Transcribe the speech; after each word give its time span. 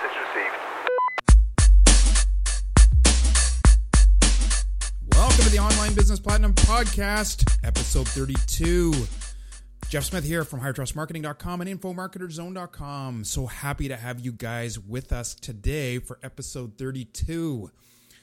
Message 0.00 0.16
received. 0.20 0.54
Welcome 5.16 5.44
to 5.44 5.50
the 5.50 5.58
Online 5.58 5.94
Business 5.94 6.20
Platinum 6.20 6.54
Podcast, 6.54 7.50
episode 7.64 8.06
32. 8.06 8.92
Jeff 9.88 10.04
Smith 10.04 10.24
here 10.24 10.44
from 10.44 10.60
HigherTrustMarketing.com 10.60 11.62
and 11.62 11.80
InfoMarketerZone.com. 11.80 13.24
So 13.24 13.46
happy 13.46 13.88
to 13.88 13.96
have 13.96 14.20
you 14.20 14.30
guys 14.30 14.78
with 14.78 15.12
us 15.12 15.34
today 15.34 15.98
for 15.98 16.20
episode 16.22 16.78
32. 16.78 17.70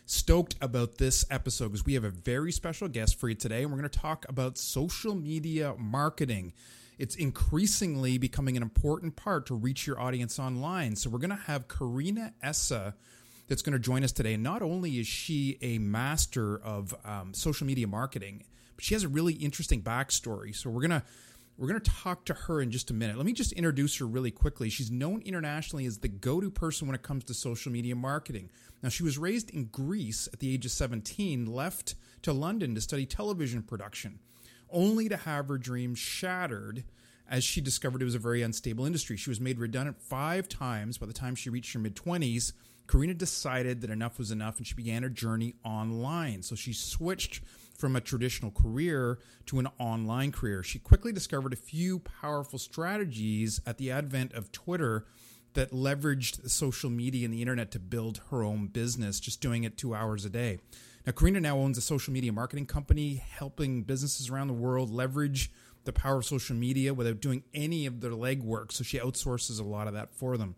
Stoked 0.06 0.56
about 0.62 0.98
this 0.98 1.26
episode 1.30 1.70
because 1.70 1.86
we 1.86 1.96
have 1.96 2.06
a 2.06 2.10
very 2.10 2.54
special 2.54 2.88
guest 2.88 3.20
for 3.20 3.28
you 3.28 3.36
today, 3.36 3.64
and 3.64 3.72
we're 3.72 3.80
going 3.80 3.90
to 3.90 4.00
talk 4.00 4.26
about 4.30 4.58
social 4.58 5.14
media 5.14 5.74
marketing. 5.78 6.54
It's 6.98 7.16
increasingly 7.16 8.18
becoming 8.18 8.56
an 8.58 8.64
important 8.64 9.16
part 9.16 9.48
to 9.48 9.56
reach 9.56 9.86
your 9.86 10.00
audience 10.00 10.40
online. 10.40 10.96
So 10.96 11.10
we're 11.10 11.20
going 11.20 11.30
to 11.32 11.36
have 11.36 11.68
Karina 11.68 12.34
Essa 12.42 12.96
that's 13.48 13.62
going 13.62 13.74
to 13.74 13.80
join 13.80 14.04
us 14.04 14.12
today. 14.12 14.38
Not 14.38 14.62
only 14.62 15.00
is 15.00 15.08
she 15.08 15.58
a 15.62 15.78
master 15.78 16.58
of 16.58 16.96
um, 17.06 17.34
social 17.34 17.68
media 17.68 17.88
marketing, 17.88 18.44
but 18.76 18.84
she 18.84 18.94
has 18.94 19.04
a 19.04 19.08
really 19.08 19.34
interesting 19.34 19.82
backstory. 19.82 20.56
So 20.56 20.70
we're 20.70 20.82
gonna 20.82 21.04
we're 21.58 21.68
gonna 21.68 21.80
talk 21.80 22.26
to 22.26 22.34
her 22.34 22.62
in 22.62 22.72
just 22.72 22.92
a 22.92 22.94
minute. 22.94 23.18
Let 23.18 23.26
me 23.26 23.34
just 23.34 23.54
introduce 23.54 23.98
her 24.00 24.06
really 24.06 24.32
quickly. 24.32 24.70
She's 24.70 24.92
known 24.92 25.22
internationally 25.22 25.86
as 25.86 26.00
the 26.00 26.08
go-to 26.08 26.50
person 26.50 26.88
when 26.88 26.96
it 26.96 27.02
comes 27.04 27.24
to 27.26 27.34
social 27.34 27.72
media 27.72 27.96
marketing. 27.96 28.50
Now 28.84 28.90
she 28.90 29.04
was 29.04 29.18
raised 29.18 29.50
in 29.52 29.66
Greece 29.66 30.28
at 30.34 30.40
the 30.40 30.54
age 30.54 30.66
of 30.66 30.72
17, 30.72 31.46
left 31.46 31.96
to 32.24 32.34
London 32.34 32.76
to 32.76 32.82
study 32.82 33.06
television 33.06 33.64
production, 33.64 34.20
only 34.72 35.10
to 35.10 35.18
have 35.18 35.48
her 35.48 35.58
dreams 35.58 36.00
shattered 36.00 36.84
as 37.28 37.44
she 37.44 37.62
discovered 37.62 38.02
it 38.02 38.06
was 38.06 38.16
a 38.16 38.20
very 38.20 38.42
unstable 38.42 38.86
industry. 38.86 39.18
She 39.18 39.30
was 39.30 39.42
made 39.42 39.60
redundant 39.60 40.02
five 40.02 40.48
times 40.48 40.98
by 40.98 41.06
the 41.08 41.14
time 41.14 41.36
she 41.36 41.50
reached 41.50 41.74
her 41.74 41.80
mid 41.80 41.96
20s 41.96 42.54
Karina 42.88 43.14
decided 43.14 43.82
that 43.82 43.90
enough 43.90 44.18
was 44.18 44.32
enough 44.32 44.58
and 44.58 44.68
she 44.68 44.76
began 44.76 45.04
her 45.04 45.10
journey 45.10 45.56
online. 45.64 46.44
So 46.44 46.56
she 46.56 46.74
switched 46.74 47.42
from 47.78 47.96
a 47.96 48.02
traditional 48.02 48.52
career 48.52 49.20
to 49.48 49.60
an 49.60 49.68
online 49.80 50.32
career. 50.32 50.64
She 50.64 50.80
quickly 50.80 51.12
discovered 51.12 51.54
a 51.54 51.58
few 51.58 52.00
powerful 52.00 52.60
strategies 52.60 53.60
at 53.66 53.78
the 53.78 53.92
advent 53.92 54.34
of 54.34 54.52
Twitter 54.52 55.06
that 55.54 55.72
leveraged 55.72 56.50
social 56.50 56.90
media 56.90 57.26
and 57.26 57.34
the 57.34 57.42
internet 57.42 57.72
to 57.72 57.80
build 57.80 58.22
her 58.30 58.44
own 58.44 58.68
business, 58.68 59.20
just 59.20 59.42
doing 59.42 59.64
it 59.64 59.78
two 59.78 59.96
hours 59.96 60.26
a 60.26 60.30
day. 60.30 60.60
Now, 61.06 61.12
Karina 61.12 61.40
now 61.40 61.58
owns 61.58 61.78
a 61.78 61.82
social 61.82 62.14
media 62.14 62.34
marketing 62.34 62.66
company, 62.66 63.24
helping 63.30 63.84
businesses 63.84 64.30
around 64.30 64.48
the 64.48 64.54
world 64.54 64.90
leverage 64.90 65.52
the 65.84 65.94
power 65.94 66.18
of 66.18 66.26
social 66.26 66.56
media 66.56 66.96
without 66.96 67.22
doing 67.22 67.44
any 67.54 67.86
of 67.86 68.02
their 68.02 68.12
legwork. 68.12 68.72
So 68.72 68.84
she 68.84 68.98
outsources 68.98 69.60
a 69.60 69.64
lot 69.64 69.88
of 69.88 69.94
that 69.94 70.16
for 70.16 70.36
them. 70.36 70.56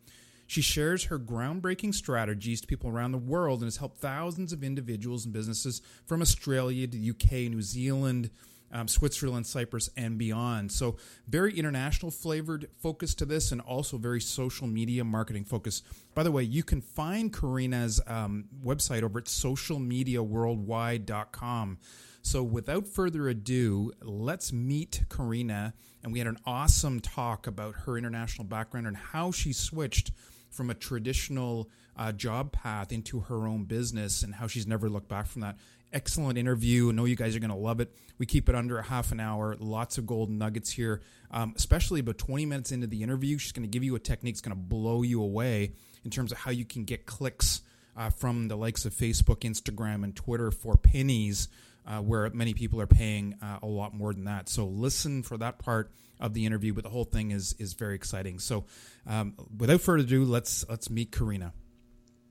She 0.47 0.61
shares 0.61 1.05
her 1.05 1.19
groundbreaking 1.19 1.93
strategies 1.93 2.61
to 2.61 2.67
people 2.67 2.89
around 2.89 3.11
the 3.11 3.17
world 3.17 3.59
and 3.59 3.67
has 3.67 3.77
helped 3.77 3.99
thousands 3.99 4.53
of 4.53 4.63
individuals 4.63 5.25
and 5.25 5.33
businesses 5.33 5.81
from 6.05 6.21
Australia 6.21 6.87
to 6.87 7.09
UK, 7.09 7.51
New 7.51 7.61
Zealand, 7.61 8.29
um, 8.71 8.87
Switzerland, 8.87 9.45
Cyprus, 9.45 9.91
and 9.95 10.17
beyond. 10.17 10.71
So, 10.71 10.95
very 11.27 11.55
international 11.57 12.11
flavored 12.11 12.69
focus 12.77 13.13
to 13.15 13.25
this 13.25 13.51
and 13.51 13.59
also 13.61 13.97
very 13.97 14.21
social 14.21 14.67
media 14.67 15.03
marketing 15.03 15.43
focus. 15.45 15.81
By 16.13 16.21
the 16.23 16.31
way, 16.31 16.43
you 16.43 16.61
can 16.63 16.81
find 16.81 17.33
Karina's 17.33 17.99
um, 18.07 18.45
website 18.63 19.03
over 19.03 19.19
at 19.19 19.25
socialmediaworldwide.com. 19.25 21.77
So, 22.21 22.43
without 22.43 22.87
further 22.87 23.27
ado, 23.29 23.91
let's 24.01 24.51
meet 24.51 25.05
Karina. 25.09 25.73
And 26.03 26.11
we 26.11 26.19
had 26.19 26.27
an 26.27 26.37
awesome 26.45 26.99
talk 26.99 27.47
about 27.47 27.75
her 27.85 27.97
international 27.97 28.45
background 28.45 28.85
and 28.87 28.97
how 28.97 29.31
she 29.31 29.53
switched 29.53 30.11
from 30.49 30.69
a 30.69 30.73
traditional 30.73 31.69
uh, 31.95 32.11
job 32.11 32.51
path 32.51 32.91
into 32.91 33.21
her 33.21 33.47
own 33.47 33.63
business 33.63 34.23
and 34.23 34.35
how 34.35 34.47
she's 34.47 34.67
never 34.67 34.89
looked 34.89 35.07
back 35.07 35.27
from 35.27 35.41
that. 35.41 35.55
Excellent 35.93 36.37
interview. 36.37 36.89
I 36.89 36.91
know 36.91 37.05
you 37.05 37.15
guys 37.15 37.35
are 37.35 37.39
going 37.39 37.49
to 37.49 37.55
love 37.55 37.79
it. 37.79 37.93
We 38.17 38.25
keep 38.25 38.49
it 38.49 38.55
under 38.55 38.77
a 38.77 38.83
half 38.83 39.11
an 39.11 39.19
hour. 39.19 39.55
Lots 39.57 39.97
of 39.97 40.05
golden 40.05 40.37
nuggets 40.37 40.69
here, 40.69 41.01
um, 41.31 41.53
especially 41.55 42.01
about 42.01 42.17
20 42.17 42.45
minutes 42.45 42.71
into 42.71 42.87
the 42.87 43.03
interview. 43.03 43.37
She's 43.37 43.53
going 43.53 43.63
to 43.63 43.69
give 43.69 43.83
you 43.83 43.95
a 43.95 43.99
technique 43.99 44.35
that's 44.35 44.41
going 44.41 44.55
to 44.55 44.61
blow 44.61 45.01
you 45.01 45.21
away 45.21 45.71
in 46.03 46.11
terms 46.11 46.31
of 46.31 46.39
how 46.39 46.51
you 46.51 46.65
can 46.65 46.83
get 46.83 47.05
clicks 47.05 47.61
uh, 47.95 48.09
from 48.09 48.47
the 48.47 48.55
likes 48.55 48.85
of 48.85 48.93
Facebook, 48.93 49.39
Instagram, 49.39 50.03
and 50.03 50.15
Twitter 50.15 50.51
for 50.51 50.75
pennies, 50.75 51.47
uh, 51.85 51.99
where 51.99 52.29
many 52.31 52.53
people 52.53 52.81
are 52.81 52.87
paying 52.87 53.35
uh, 53.41 53.59
a 53.63 53.67
lot 53.67 53.93
more 53.93 54.13
than 54.13 54.25
that. 54.25 54.49
So 54.49 54.65
listen 54.65 55.23
for 55.23 55.37
that 55.37 55.57
part 55.57 55.91
of 56.19 56.33
the 56.33 56.45
interview, 56.45 56.73
but 56.73 56.83
the 56.83 56.89
whole 56.89 57.05
thing 57.05 57.31
is 57.31 57.53
is 57.59 57.73
very 57.73 57.95
exciting. 57.95 58.39
So, 58.39 58.65
um, 59.05 59.35
without 59.57 59.81
further 59.81 60.03
ado, 60.03 60.25
let's 60.25 60.65
let's 60.67 60.89
meet 60.89 61.11
Karina. 61.11 61.53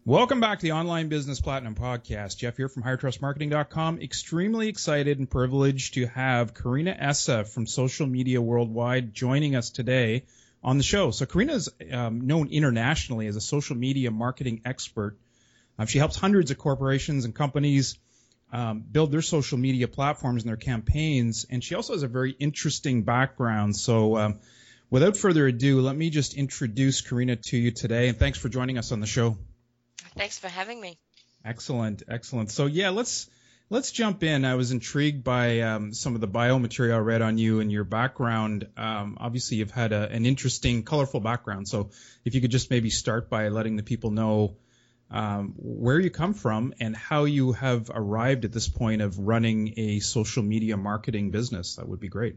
Welcome 0.07 0.39
back 0.39 0.61
to 0.61 0.63
the 0.63 0.71
Online 0.71 1.09
Business 1.09 1.41
Platinum 1.41 1.75
Podcast. 1.75 2.37
Jeff 2.37 2.57
here 2.57 2.69
from 2.69 2.85
HigherTrustMarketing.com. 2.85 4.01
Extremely 4.01 4.69
excited 4.69 5.19
and 5.19 5.29
privileged 5.29 5.95
to 5.95 6.07
have 6.07 6.55
Karina 6.55 6.95
Essa 6.97 7.45
from 7.45 7.67
Social 7.67 8.07
Media 8.07 8.41
Worldwide 8.41 9.13
joining 9.13 9.57
us 9.57 9.71
today 9.71 10.27
on 10.63 10.79
the 10.79 10.85
show. 10.85 11.11
So 11.11 11.27
Karina 11.27 11.55
is 11.55 11.71
um, 11.91 12.29
known 12.29 12.51
internationally 12.51 13.27
as 13.27 13.35
a 13.35 13.41
social 13.41 13.75
media 13.75 14.13
marketing 14.13 14.63
expert. 14.65 15.19
Um, 15.77 15.89
she 15.89 15.99
helps 15.99 16.15
hundreds 16.15 16.53
of 16.53 16.59
corporations 16.59 17.25
and 17.25 17.35
companies 17.35 17.99
um, 18.53 18.85
build 18.89 19.11
their 19.11 19.23
social 19.23 19.59
media 19.59 19.89
platforms 19.89 20.45
and 20.45 20.49
their 20.49 20.57
campaigns. 20.57 21.47
And 21.51 21.65
she 21.65 21.75
also 21.75 21.95
has 21.95 22.05
a 22.05 22.09
very 22.09 22.31
interesting 22.31 23.03
background. 23.03 23.75
So, 23.75 24.17
um, 24.19 24.39
without 24.89 25.17
further 25.17 25.49
ado, 25.49 25.81
let 25.81 25.97
me 25.97 26.11
just 26.11 26.35
introduce 26.35 27.01
Karina 27.01 27.35
to 27.35 27.57
you 27.57 27.73
today. 27.73 28.07
And 28.07 28.17
thanks 28.17 28.39
for 28.39 28.49
joining 28.49 28.79
us 28.79 28.93
on 28.93 29.01
the 29.01 29.09
show. 29.09 29.37
Thanks 30.17 30.39
for 30.39 30.49
having 30.49 30.81
me. 30.81 30.99
Excellent, 31.45 32.03
excellent. 32.09 32.51
So, 32.51 32.67
yeah, 32.67 32.91
let's 32.91 33.29
let's 33.71 33.93
jump 33.93 34.23
in. 34.23 34.45
I 34.45 34.55
was 34.55 34.71
intrigued 34.71 35.25
by 35.25 35.61
um, 35.61 35.93
some 35.93 36.15
of 36.15 36.21
the 36.21 36.27
bio 36.27 36.59
material 36.59 36.97
I 36.97 37.01
read 37.01 37.23
on 37.23 37.39
you 37.39 37.61
and 37.61 37.71
your 37.71 37.85
background. 37.85 38.69
Um, 38.77 39.17
obviously, 39.21 39.59
you've 39.59 39.71
had 39.71 39.93
a, 39.93 40.11
an 40.11 40.27
interesting, 40.27 40.83
colorful 40.83 41.21
background. 41.21 41.69
So, 41.69 41.91
if 42.25 42.35
you 42.35 42.41
could 42.41 42.51
just 42.51 42.71
maybe 42.71 42.91
start 42.91 43.31
by 43.31 43.49
letting 43.49 43.77
the 43.77 43.83
people 43.83 44.11
know 44.11 44.57
um, 45.11 45.55
where 45.57 46.01
you 46.01 46.11
come 46.11 46.35
from 46.35 46.75
and 46.81 46.97
how 46.97 47.25
you 47.25 47.53
have 47.53 47.91
arrived 47.95 48.45
at 48.45 48.53
this 48.53 48.69
point 48.69 49.03
of 49.03 49.19
running 49.19 49.75
a 49.77 50.01
social 50.01 50.43
media 50.43 50.77
marketing 50.77 51.31
business. 51.31 51.77
That 51.77 51.89
would 51.89 52.01
be 52.01 52.09
great. 52.09 52.37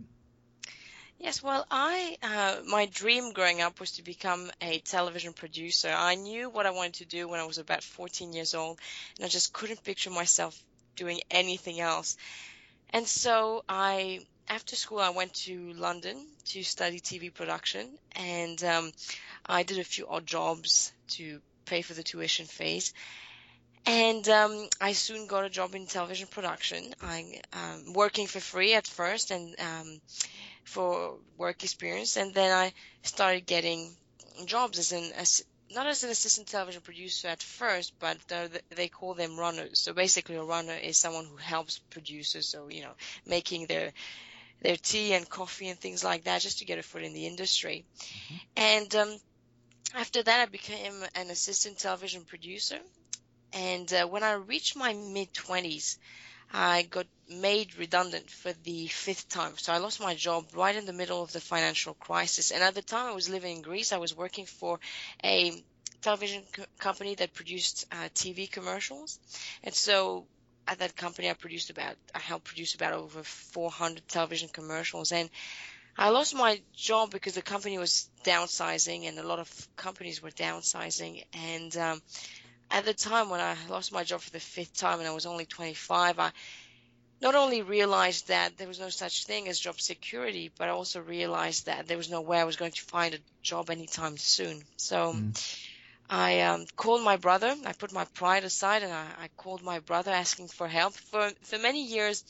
Yes, 1.19 1.43
well, 1.43 1.65
I 1.69 2.17
uh, 2.23 2.61
my 2.65 2.85
dream 2.85 3.33
growing 3.33 3.61
up 3.61 3.79
was 3.81 3.91
to 3.93 4.03
become 4.03 4.49
a 4.61 4.79
television 4.79 5.33
producer. 5.33 5.89
I 5.89 6.15
knew 6.15 6.49
what 6.49 6.65
I 6.65 6.71
wanted 6.71 6.93
to 6.95 7.05
do 7.05 7.27
when 7.27 7.41
I 7.41 7.45
was 7.45 7.57
about 7.57 7.83
14 7.83 8.31
years 8.31 8.55
old, 8.55 8.79
and 9.17 9.25
I 9.25 9.27
just 9.27 9.51
couldn't 9.51 9.83
picture 9.83 10.09
myself 10.09 10.57
doing 10.95 11.19
anything 11.29 11.81
else. 11.81 12.15
And 12.91 13.05
so 13.07 13.65
I, 13.67 14.21
after 14.47 14.77
school, 14.77 14.99
I 14.99 15.09
went 15.09 15.33
to 15.45 15.73
London 15.73 16.25
to 16.45 16.63
study 16.63 17.01
TV 17.01 17.33
production, 17.33 17.89
and 18.15 18.63
um, 18.63 18.91
I 19.45 19.63
did 19.63 19.79
a 19.79 19.83
few 19.83 20.07
odd 20.07 20.25
jobs 20.25 20.93
to 21.09 21.41
pay 21.65 21.81
for 21.81 21.93
the 21.93 22.03
tuition 22.03 22.45
fees. 22.45 22.93
And 23.85 24.27
um, 24.29 24.69
I 24.79 24.93
soon 24.93 25.27
got 25.27 25.45
a 25.45 25.49
job 25.49 25.75
in 25.75 25.85
television 25.87 26.27
production. 26.27 26.93
I 27.01 27.41
um, 27.53 27.93
working 27.93 28.27
for 28.27 28.39
free 28.39 28.73
at 28.73 28.87
first, 28.87 29.31
and 29.31 29.55
um, 29.59 30.01
for 30.69 31.17
work 31.37 31.63
experience, 31.63 32.15
and 32.15 32.33
then 32.33 32.51
I 32.51 32.73
started 33.03 33.45
getting 33.45 33.95
jobs 34.45 34.77
as 34.79 34.91
an 34.91 35.11
as, 35.17 35.43
not 35.71 35.87
as 35.87 36.03
an 36.03 36.09
assistant 36.09 36.47
television 36.47 36.81
producer 36.81 37.27
at 37.27 37.43
first, 37.43 37.93
but 37.99 38.17
they 38.75 38.87
call 38.87 39.13
them 39.13 39.37
runners. 39.37 39.79
So 39.79 39.93
basically, 39.93 40.35
a 40.35 40.43
runner 40.43 40.73
is 40.73 40.97
someone 40.97 41.25
who 41.25 41.37
helps 41.37 41.79
producers, 41.79 42.47
so 42.47 42.69
you 42.69 42.81
know, 42.81 42.93
making 43.25 43.67
their 43.67 43.91
their 44.61 44.75
tea 44.77 45.13
and 45.13 45.27
coffee 45.27 45.69
and 45.69 45.79
things 45.79 46.03
like 46.03 46.25
that, 46.25 46.41
just 46.41 46.59
to 46.59 46.65
get 46.65 46.79
a 46.79 46.83
foot 46.83 47.03
in 47.03 47.13
the 47.13 47.25
industry. 47.25 47.85
Mm-hmm. 47.97 48.35
And 48.57 48.95
um, 48.95 49.19
after 49.95 50.21
that, 50.21 50.41
I 50.41 50.45
became 50.45 50.93
an 51.15 51.29
assistant 51.29 51.79
television 51.79 52.23
producer. 52.25 52.79
And 53.53 53.91
uh, 53.91 54.05
when 54.05 54.23
I 54.23 54.33
reached 54.33 54.75
my 54.75 54.93
mid 54.93 55.33
20s, 55.33 55.97
I 56.51 56.83
got 56.83 57.07
made 57.29 57.77
redundant 57.77 58.29
for 58.29 58.53
the 58.53 58.87
fifth 58.87 59.29
time. 59.29 59.57
So 59.57 59.71
I 59.73 59.77
lost 59.77 59.99
my 60.01 60.15
job 60.15 60.45
right 60.53 60.75
in 60.75 60.85
the 60.85 60.93
middle 60.93 61.21
of 61.21 61.31
the 61.31 61.39
financial 61.41 61.93
crisis. 61.95 62.51
And 62.51 62.63
at 62.63 62.75
the 62.75 62.81
time 62.81 63.07
I 63.07 63.13
was 63.13 63.29
living 63.29 63.57
in 63.57 63.61
Greece, 63.61 63.93
I 63.93 63.97
was 63.97 64.15
working 64.15 64.45
for 64.45 64.79
a 65.23 65.63
television 66.01 66.43
co- 66.53 66.65
company 66.79 67.15
that 67.15 67.33
produced 67.33 67.85
uh, 67.91 68.09
TV 68.13 68.47
commercials. 68.47 69.19
And 69.63 69.73
so 69.75 70.27
at 70.67 70.79
that 70.79 70.95
company, 70.95 71.29
I 71.29 71.33
produced 71.33 71.69
about, 71.69 71.95
I 72.15 72.19
helped 72.19 72.45
produce 72.45 72.73
about 72.75 72.93
over 72.93 73.23
400 73.23 74.07
television 74.07 74.49
commercials. 74.49 75.11
And 75.11 75.29
I 75.97 76.09
lost 76.09 76.33
my 76.35 76.61
job 76.73 77.11
because 77.11 77.35
the 77.35 77.41
company 77.41 77.77
was 77.77 78.09
downsizing 78.25 79.07
and 79.07 79.19
a 79.19 79.27
lot 79.27 79.39
of 79.39 79.51
companies 79.75 80.21
were 80.21 80.31
downsizing. 80.31 81.23
And 81.33 81.75
um, 81.77 82.01
at 82.71 82.85
the 82.85 82.93
time 82.93 83.29
when 83.29 83.39
I 83.39 83.55
lost 83.69 83.91
my 83.91 84.03
job 84.03 84.21
for 84.21 84.31
the 84.31 84.39
fifth 84.39 84.77
time 84.77 84.99
and 84.99 85.07
I 85.07 85.13
was 85.13 85.25
only 85.25 85.45
25, 85.45 86.19
I 86.19 86.31
not 87.21 87.35
only 87.35 87.61
realized 87.61 88.27
that 88.29 88.57
there 88.57 88.67
was 88.67 88.79
no 88.79 88.89
such 88.89 89.25
thing 89.25 89.47
as 89.47 89.59
job 89.59 89.81
security, 89.81 90.51
but 90.57 90.67
I 90.69 90.71
also 90.71 91.01
realized 91.01 91.65
that 91.65 91.87
there 91.87 91.97
was 91.97 92.09
no 92.09 92.21
way 92.21 92.39
I 92.39 92.45
was 92.45 92.55
going 92.55 92.71
to 92.71 92.81
find 92.83 93.13
a 93.13 93.19
job 93.41 93.69
anytime 93.69 94.17
soon. 94.17 94.63
So 94.77 95.13
mm. 95.13 95.57
I 96.09 96.41
um, 96.41 96.65
called 96.75 97.03
my 97.03 97.17
brother. 97.17 97.53
I 97.65 97.73
put 97.73 97.91
my 97.91 98.05
pride 98.05 98.43
aside 98.43 98.83
and 98.83 98.93
I, 98.93 99.05
I 99.23 99.29
called 99.35 99.61
my 99.61 99.79
brother 99.79 100.11
asking 100.11 100.47
for 100.47 100.67
help. 100.67 100.93
For 100.93 101.29
for 101.43 101.57
many 101.57 101.85
years, 101.85 102.23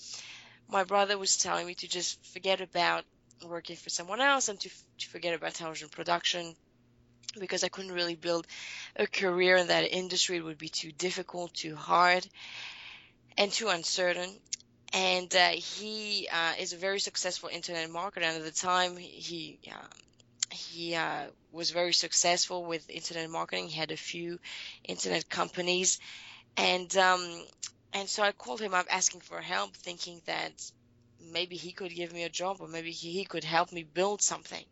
my 0.68 0.84
brother 0.84 1.18
was 1.18 1.38
telling 1.38 1.68
me 1.68 1.76
to 1.76 1.88
just 1.88 2.26
forget 2.34 2.62
about 2.62 3.06
working 3.46 3.76
for 3.76 3.90
someone 3.90 4.22
else 4.22 4.50
and 4.50 4.60
to, 4.60 4.70
to 4.98 5.08
forget 5.08 5.34
about 5.34 5.54
television 5.54 5.90
production 5.90 6.56
because 7.40 7.64
I 7.64 7.70
couldn't 7.70 7.92
really 7.94 8.16
build 8.16 8.48
a 8.96 9.08
career 9.08 9.58
in 9.58 9.68
that 9.68 9.92
industry. 9.94 10.38
It 10.38 10.44
would 10.46 10.58
be 10.58 10.70
too 10.70 10.92
difficult, 10.92 11.54
too 11.54 11.76
hard, 11.76 12.28
and 13.38 13.52
too 13.52 13.70
uncertain. 13.70 14.30
And 14.94 15.34
uh, 15.36 15.50
he 15.50 16.28
uh, 16.32 16.54
is 16.60 16.74
a 16.74 16.78
very 16.78 17.00
successful 17.00 17.50
internet 17.50 17.90
marketer. 17.90 18.24
And 18.24 18.38
at 18.38 18.44
the 18.44 18.52
time, 18.52 18.98
he 18.98 19.60
uh, 19.72 19.88
he 20.52 20.98
was 21.52 21.72
very 21.72 21.94
successful 21.94 22.66
with 22.66 22.90
internet 22.90 23.30
marketing. 23.30 23.68
He 23.70 23.78
had 23.80 23.92
a 23.92 23.98
few 23.98 24.40
internet 24.84 25.30
companies, 25.30 26.00
and 26.58 26.96
um, 26.98 27.46
and 27.94 28.10
so 28.10 28.24
I 28.24 28.32
called 28.34 28.62
him 28.62 28.74
up 28.76 28.88
asking 28.92 29.22
for 29.22 29.42
help, 29.42 29.76
thinking 29.78 30.22
that 30.28 30.54
maybe 31.20 31.58
he 31.58 31.74
could 31.74 31.94
give 31.96 32.14
me 32.14 32.24
a 32.24 32.30
job 32.30 32.58
or 32.62 32.68
maybe 32.68 32.92
he 32.92 33.26
could 33.26 33.44
help 33.46 33.72
me 33.72 33.84
build 33.84 34.22
something. 34.22 34.66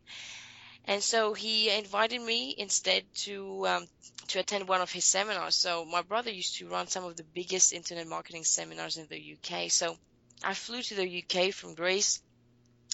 And 0.88 1.02
so 1.02 1.34
he 1.34 1.68
invited 1.68 2.22
me 2.22 2.54
instead 2.56 3.04
to 3.26 3.66
um, 3.68 3.86
to 4.28 4.40
attend 4.40 4.66
one 4.66 4.80
of 4.80 4.90
his 4.90 5.04
seminars. 5.04 5.54
So 5.54 5.84
my 5.84 6.00
brother 6.00 6.30
used 6.30 6.56
to 6.56 6.68
run 6.68 6.88
some 6.88 7.04
of 7.04 7.14
the 7.14 7.24
biggest 7.24 7.74
internet 7.74 8.06
marketing 8.06 8.44
seminars 8.44 8.96
in 8.96 9.06
the 9.08 9.36
UK. 9.36 9.70
So 9.70 9.98
I 10.42 10.54
flew 10.54 10.80
to 10.80 10.94
the 10.94 11.22
UK 11.22 11.52
from 11.52 11.74
Greece, 11.74 12.22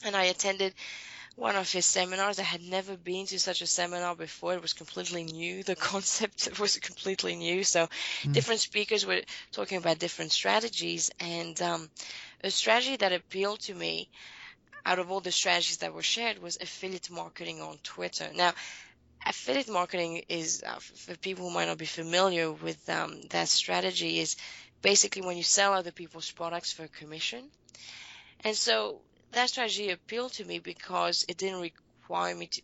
and 0.04 0.16
I 0.16 0.24
attended 0.24 0.74
one 1.36 1.54
of 1.54 1.70
his 1.70 1.86
seminars. 1.86 2.40
I 2.40 2.42
had 2.42 2.62
never 2.62 2.96
been 2.96 3.26
to 3.26 3.38
such 3.38 3.62
a 3.62 3.66
seminar 3.66 4.16
before. 4.16 4.54
It 4.54 4.62
was 4.62 4.72
completely 4.72 5.22
new. 5.22 5.62
The 5.74 5.76
concept 5.76 6.58
was 6.58 6.76
completely 6.78 7.36
new. 7.36 7.62
So 7.62 7.88
mm. 8.22 8.32
different 8.32 8.60
speakers 8.60 9.06
were 9.06 9.22
talking 9.52 9.78
about 9.78 10.00
different 10.00 10.32
strategies 10.32 11.12
and 11.20 11.60
um, 11.62 11.90
a 12.42 12.50
strategy 12.50 12.96
that 12.96 13.12
appealed 13.12 13.60
to 13.60 13.74
me 13.74 14.10
out 14.84 14.98
of 14.98 15.10
all 15.10 15.20
the 15.20 15.32
strategies 15.32 15.78
that 15.78 15.94
were 15.94 16.02
shared 16.02 16.40
was 16.40 16.58
affiliate 16.60 17.10
marketing 17.10 17.60
on 17.60 17.78
Twitter. 17.82 18.28
Now, 18.34 18.52
affiliate 19.24 19.68
marketing 19.68 20.24
is 20.28 20.62
uh, 20.66 20.78
for 20.78 21.16
people 21.16 21.48
who 21.48 21.54
might 21.54 21.66
not 21.66 21.78
be 21.78 21.86
familiar 21.86 22.52
with 22.52 22.88
um, 22.90 23.20
that 23.30 23.48
strategy 23.48 24.20
is 24.20 24.36
basically 24.82 25.22
when 25.22 25.36
you 25.36 25.42
sell 25.42 25.72
other 25.72 25.92
people's 25.92 26.30
products 26.30 26.72
for 26.72 26.84
a 26.84 26.88
commission. 26.88 27.44
And 28.44 28.54
so 28.54 29.00
that 29.32 29.48
strategy 29.48 29.90
appealed 29.90 30.32
to 30.34 30.44
me 30.44 30.58
because 30.58 31.24
it 31.28 31.38
didn't 31.38 31.60
require 31.60 32.34
me 32.34 32.46
to 32.48 32.62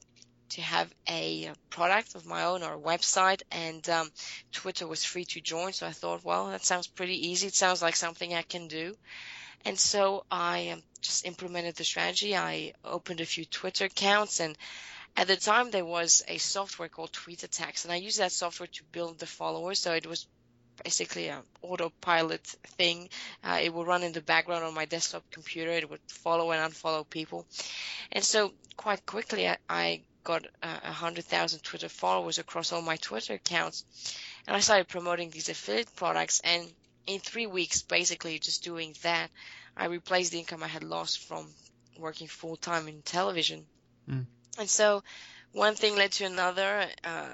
to 0.50 0.60
have 0.60 0.92
a 1.08 1.50
product 1.70 2.14
of 2.16 2.26
my 2.26 2.44
own 2.44 2.62
or 2.62 2.74
a 2.74 2.78
website 2.78 3.42
and 3.52 3.88
um, 3.88 4.10
Twitter 4.52 4.86
was 4.86 5.04
free 5.04 5.24
to 5.24 5.40
join. 5.40 5.72
So 5.72 5.86
I 5.86 5.92
thought, 5.92 6.24
well, 6.24 6.48
that 6.48 6.64
sounds 6.64 6.88
pretty 6.88 7.28
easy. 7.28 7.46
It 7.46 7.54
sounds 7.54 7.80
like 7.80 7.96
something 7.96 8.34
I 8.34 8.42
can 8.42 8.66
do. 8.66 8.96
And 9.64 9.78
so 9.78 10.24
I 10.30 10.70
um, 10.70 10.82
just 11.00 11.26
implemented 11.26 11.76
the 11.76 11.84
strategy. 11.84 12.36
I 12.36 12.72
opened 12.84 13.20
a 13.20 13.26
few 13.26 13.44
Twitter 13.44 13.86
accounts 13.86 14.40
and 14.40 14.56
at 15.16 15.26
the 15.26 15.36
time 15.36 15.70
there 15.70 15.84
was 15.84 16.22
a 16.28 16.38
software 16.38 16.88
called 16.88 17.12
tweet 17.12 17.40
TweetAttacks 17.40 17.84
and 17.84 17.92
I 17.92 17.96
used 17.96 18.20
that 18.20 18.32
software 18.32 18.68
to 18.68 18.84
build 18.92 19.18
the 19.18 19.26
followers. 19.26 19.80
So 19.80 19.92
it 19.92 20.06
was 20.06 20.26
basically 20.82 21.28
an 21.28 21.42
autopilot 21.62 22.42
thing. 22.78 23.08
Uh, 23.44 23.58
it 23.62 23.72
would 23.72 23.86
run 23.86 24.02
in 24.02 24.12
the 24.12 24.20
background 24.20 24.64
on 24.64 24.74
my 24.74 24.84
desktop 24.84 25.24
computer. 25.30 25.70
It 25.70 25.90
would 25.90 26.00
follow 26.08 26.52
and 26.52 26.72
unfollow 26.72 27.08
people. 27.08 27.46
And 28.12 28.24
so 28.24 28.52
quite 28.76 29.04
quickly, 29.04 29.48
I, 29.48 29.58
I 29.68 30.02
got 30.24 30.46
a 30.62 30.66
uh, 30.66 30.92
hundred 30.92 31.24
thousand 31.24 31.60
Twitter 31.60 31.88
followers 31.88 32.38
across 32.38 32.72
all 32.72 32.82
my 32.82 32.96
Twitter 32.96 33.34
accounts, 33.34 33.84
and 34.46 34.56
I 34.56 34.60
started 34.60 34.88
promoting 34.88 35.30
these 35.30 35.48
affiliate 35.48 35.94
products. 35.96 36.40
And 36.44 36.66
in 37.06 37.20
three 37.20 37.46
weeks, 37.46 37.82
basically 37.82 38.38
just 38.38 38.62
doing 38.62 38.94
that, 39.02 39.30
I 39.76 39.86
replaced 39.86 40.32
the 40.32 40.38
income 40.38 40.62
I 40.62 40.68
had 40.68 40.84
lost 40.84 41.20
from 41.20 41.46
working 41.98 42.28
full 42.28 42.56
time 42.56 42.88
in 42.88 43.02
television. 43.02 43.66
Mm. 44.08 44.26
And 44.58 44.68
so, 44.68 45.02
one 45.52 45.74
thing 45.74 45.96
led 45.96 46.12
to 46.12 46.24
another. 46.24 46.86
Uh, 47.04 47.28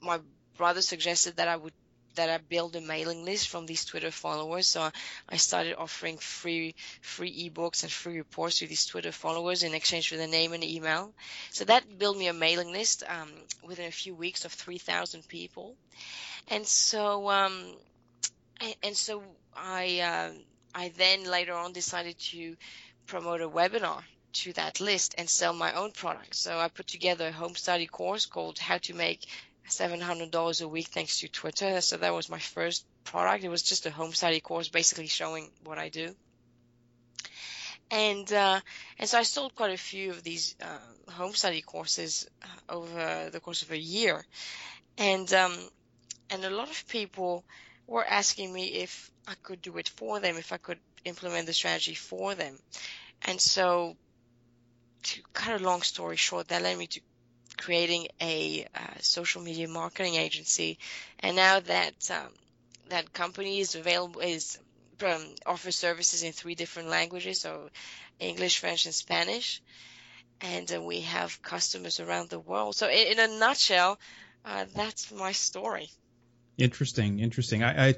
my 0.00 0.20
brother 0.56 0.82
suggested 0.82 1.36
that 1.36 1.48
I 1.48 1.56
would 1.56 1.72
that 2.16 2.30
I 2.30 2.38
build 2.38 2.74
a 2.76 2.80
mailing 2.80 3.24
list 3.24 3.48
from 3.48 3.66
these 3.66 3.84
Twitter 3.84 4.10
followers. 4.10 4.66
So 4.66 4.90
I 5.28 5.36
started 5.36 5.76
offering 5.76 6.18
free 6.18 6.74
free 7.00 7.50
ebooks 7.50 7.82
and 7.82 7.92
free 7.92 8.16
reports 8.16 8.58
to 8.58 8.66
these 8.66 8.86
Twitter 8.86 9.12
followers 9.12 9.62
in 9.62 9.74
exchange 9.74 10.08
for 10.08 10.16
their 10.16 10.26
name 10.26 10.52
and 10.52 10.64
email. 10.64 11.12
So 11.50 11.64
that 11.66 11.98
built 11.98 12.16
me 12.16 12.26
a 12.28 12.32
mailing 12.32 12.72
list 12.72 13.04
um, 13.06 13.30
within 13.62 13.86
a 13.86 13.92
few 13.92 14.14
weeks 14.14 14.44
of 14.44 14.52
3,000 14.52 15.28
people. 15.28 15.76
And 16.48 16.66
so 16.66 17.30
um, 17.30 17.76
and 18.82 18.96
so 18.96 19.22
I 19.54 20.00
uh, 20.00 20.32
I 20.74 20.92
then 20.96 21.24
later 21.24 21.54
on 21.54 21.72
decided 21.72 22.18
to 22.18 22.56
promote 23.06 23.40
a 23.40 23.48
webinar 23.48 24.02
to 24.32 24.52
that 24.54 24.80
list 24.80 25.14
and 25.16 25.28
sell 25.28 25.54
my 25.54 25.72
own 25.72 25.92
products. 25.92 26.38
So 26.38 26.58
I 26.58 26.68
put 26.68 26.86
together 26.86 27.28
a 27.28 27.32
home 27.32 27.54
study 27.54 27.86
course 27.86 28.26
called 28.26 28.58
How 28.58 28.78
to 28.78 28.94
Make 28.94 29.26
$700 29.68 30.62
a 30.62 30.68
week 30.68 30.88
thanks 30.88 31.20
to 31.20 31.28
Twitter. 31.28 31.80
So 31.80 31.96
that 31.96 32.12
was 32.12 32.28
my 32.28 32.38
first 32.38 32.84
product. 33.04 33.44
It 33.44 33.48
was 33.48 33.62
just 33.62 33.86
a 33.86 33.90
home 33.90 34.12
study 34.12 34.40
course 34.40 34.68
basically 34.68 35.06
showing 35.06 35.50
what 35.64 35.78
I 35.78 35.88
do. 35.88 36.14
And, 37.90 38.30
uh, 38.32 38.60
and 38.98 39.08
so 39.08 39.18
I 39.18 39.22
sold 39.22 39.54
quite 39.54 39.72
a 39.72 39.78
few 39.78 40.10
of 40.10 40.22
these, 40.22 40.56
uh, 40.60 41.12
home 41.12 41.32
study 41.34 41.62
courses 41.62 42.28
uh, 42.42 42.74
over 42.74 43.30
the 43.30 43.40
course 43.40 43.62
of 43.62 43.70
a 43.70 43.78
year. 43.78 44.24
And, 44.98 45.32
um, 45.32 45.56
and 46.30 46.44
a 46.44 46.50
lot 46.50 46.68
of 46.68 46.86
people 46.88 47.44
were 47.86 48.04
asking 48.04 48.52
me 48.52 48.66
if 48.66 49.10
I 49.26 49.34
could 49.42 49.62
do 49.62 49.76
it 49.78 49.88
for 49.88 50.20
them, 50.20 50.36
if 50.36 50.52
I 50.52 50.56
could 50.56 50.78
implement 51.04 51.46
the 51.46 51.52
strategy 51.52 51.94
for 51.94 52.34
them. 52.34 52.58
And 53.22 53.40
so 53.40 53.96
to 55.02 55.22
cut 55.32 55.60
a 55.60 55.64
long 55.64 55.82
story 55.82 56.16
short, 56.16 56.48
that 56.48 56.62
led 56.62 56.78
me 56.78 56.86
to 56.88 57.00
creating 57.56 58.08
a 58.20 58.66
uh, 58.74 58.80
social 59.00 59.42
media 59.42 59.68
marketing 59.68 60.16
agency, 60.16 60.78
and 61.20 61.36
now 61.36 61.60
that 61.60 62.10
um, 62.10 62.32
that 62.88 63.12
company 63.12 63.60
is 63.60 63.74
available 63.74 64.20
is 64.20 64.58
um, 65.04 65.24
offers 65.44 65.76
services 65.76 66.22
in 66.22 66.32
three 66.32 66.54
different 66.54 66.88
languages, 66.88 67.40
so 67.40 67.70
English, 68.18 68.58
French, 68.58 68.86
and 68.86 68.94
Spanish, 68.94 69.62
and 70.40 70.72
uh, 70.74 70.82
we 70.82 71.00
have 71.02 71.42
customers 71.42 72.00
around 72.00 72.28
the 72.30 72.40
world. 72.40 72.76
So 72.76 72.88
in, 72.88 73.18
in 73.18 73.18
a 73.18 73.38
nutshell, 73.38 73.98
uh, 74.44 74.64
that's 74.74 75.12
my 75.12 75.32
story. 75.32 75.90
Interesting, 76.58 77.20
interesting. 77.20 77.62
I, 77.62 77.88
I, 77.88 77.94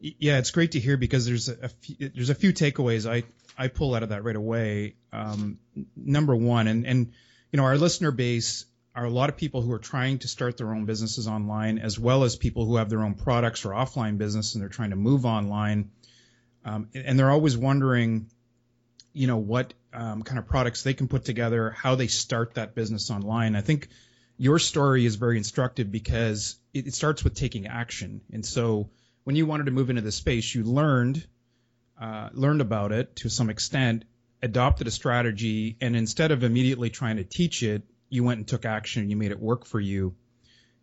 yeah, 0.00 0.38
it's 0.38 0.50
great 0.50 0.72
to 0.72 0.80
hear 0.80 0.96
because 0.96 1.26
there's 1.26 1.48
a, 1.48 1.68
few, 1.68 2.10
there's 2.14 2.30
a 2.30 2.34
few 2.34 2.52
takeaways 2.52 3.10
I 3.10 3.24
I 3.56 3.68
pull 3.68 3.94
out 3.94 4.02
of 4.02 4.10
that 4.10 4.24
right 4.24 4.36
away. 4.36 4.96
Um, 5.12 5.58
number 5.96 6.36
one, 6.36 6.66
and 6.66 6.86
and 6.86 7.12
you 7.52 7.56
know 7.56 7.64
our 7.64 7.78
listener 7.78 8.10
base 8.10 8.66
are 8.94 9.04
a 9.04 9.10
lot 9.10 9.28
of 9.28 9.36
people 9.36 9.60
who 9.60 9.72
are 9.72 9.78
trying 9.78 10.18
to 10.18 10.28
start 10.28 10.56
their 10.56 10.72
own 10.72 10.84
businesses 10.84 11.26
online, 11.26 11.78
as 11.78 11.98
well 11.98 12.24
as 12.24 12.36
people 12.36 12.64
who 12.64 12.76
have 12.76 12.88
their 12.88 13.02
own 13.02 13.14
products 13.14 13.64
or 13.64 13.70
offline 13.70 14.18
business 14.18 14.54
and 14.54 14.62
they're 14.62 14.68
trying 14.68 14.90
to 14.90 14.96
move 14.96 15.26
online. 15.26 15.90
Um, 16.64 16.88
and 16.94 17.18
they're 17.18 17.30
always 17.30 17.56
wondering, 17.56 18.30
you 19.12 19.26
know, 19.26 19.36
what 19.36 19.74
um, 19.92 20.22
kind 20.22 20.38
of 20.38 20.46
products 20.46 20.82
they 20.82 20.94
can 20.94 21.08
put 21.08 21.24
together, 21.24 21.70
how 21.70 21.96
they 21.96 22.06
start 22.06 22.54
that 22.54 22.74
business 22.74 23.10
online. 23.10 23.56
I 23.56 23.62
think 23.62 23.88
your 24.36 24.58
story 24.58 25.06
is 25.06 25.16
very 25.16 25.36
instructive 25.36 25.90
because 25.90 26.56
it, 26.72 26.86
it 26.86 26.94
starts 26.94 27.22
with 27.22 27.34
taking 27.34 27.66
action. 27.66 28.20
And 28.32 28.44
so 28.44 28.90
when 29.24 29.36
you 29.36 29.46
wanted 29.46 29.66
to 29.66 29.72
move 29.72 29.90
into 29.90 30.02
the 30.02 30.12
space, 30.12 30.54
you 30.54 30.64
learned 30.64 31.26
uh, 32.00 32.28
learned 32.32 32.60
about 32.60 32.92
it 32.92 33.16
to 33.16 33.28
some 33.28 33.50
extent, 33.50 34.04
adopted 34.42 34.86
a 34.86 34.90
strategy, 34.90 35.76
and 35.80 35.94
instead 35.96 36.32
of 36.32 36.42
immediately 36.42 36.90
trying 36.90 37.16
to 37.16 37.24
teach 37.24 37.62
it, 37.62 37.82
you 38.08 38.24
went 38.24 38.38
and 38.38 38.48
took 38.48 38.64
action 38.64 39.02
and 39.02 39.10
you 39.10 39.16
made 39.16 39.30
it 39.30 39.40
work 39.40 39.64
for 39.64 39.80
you, 39.80 40.14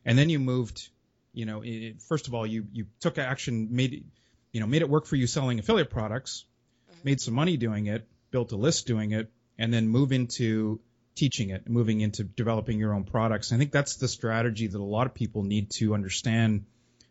and 0.05 0.17
then 0.17 0.29
you 0.29 0.39
moved. 0.39 0.89
You 1.33 1.45
know, 1.45 1.61
it, 1.63 2.01
first 2.01 2.27
of 2.27 2.33
all, 2.33 2.45
you 2.45 2.65
you 2.71 2.87
took 2.99 3.17
action, 3.17 3.69
made 3.71 4.05
you 4.51 4.59
know 4.61 4.67
made 4.67 4.81
it 4.81 4.89
work 4.89 5.05
for 5.05 5.15
you 5.15 5.27
selling 5.27 5.59
affiliate 5.59 5.89
products, 5.89 6.45
mm-hmm. 6.89 6.99
made 7.03 7.21
some 7.21 7.33
money 7.33 7.57
doing 7.57 7.87
it, 7.87 8.07
built 8.31 8.51
a 8.53 8.57
list 8.57 8.87
doing 8.87 9.11
it, 9.11 9.29
and 9.57 9.73
then 9.73 9.87
move 9.87 10.11
into 10.11 10.79
teaching 11.21 11.51
it, 11.51 11.69
moving 11.69 12.01
into 12.01 12.23
developing 12.23 12.79
your 12.79 12.95
own 12.95 13.03
products. 13.03 13.53
I 13.53 13.57
think 13.57 13.71
that's 13.71 13.97
the 13.97 14.07
strategy 14.07 14.65
that 14.65 14.79
a 14.79 14.83
lot 14.97 15.05
of 15.05 15.13
people 15.13 15.43
need 15.43 15.69
to 15.77 15.93
understand 15.93 16.65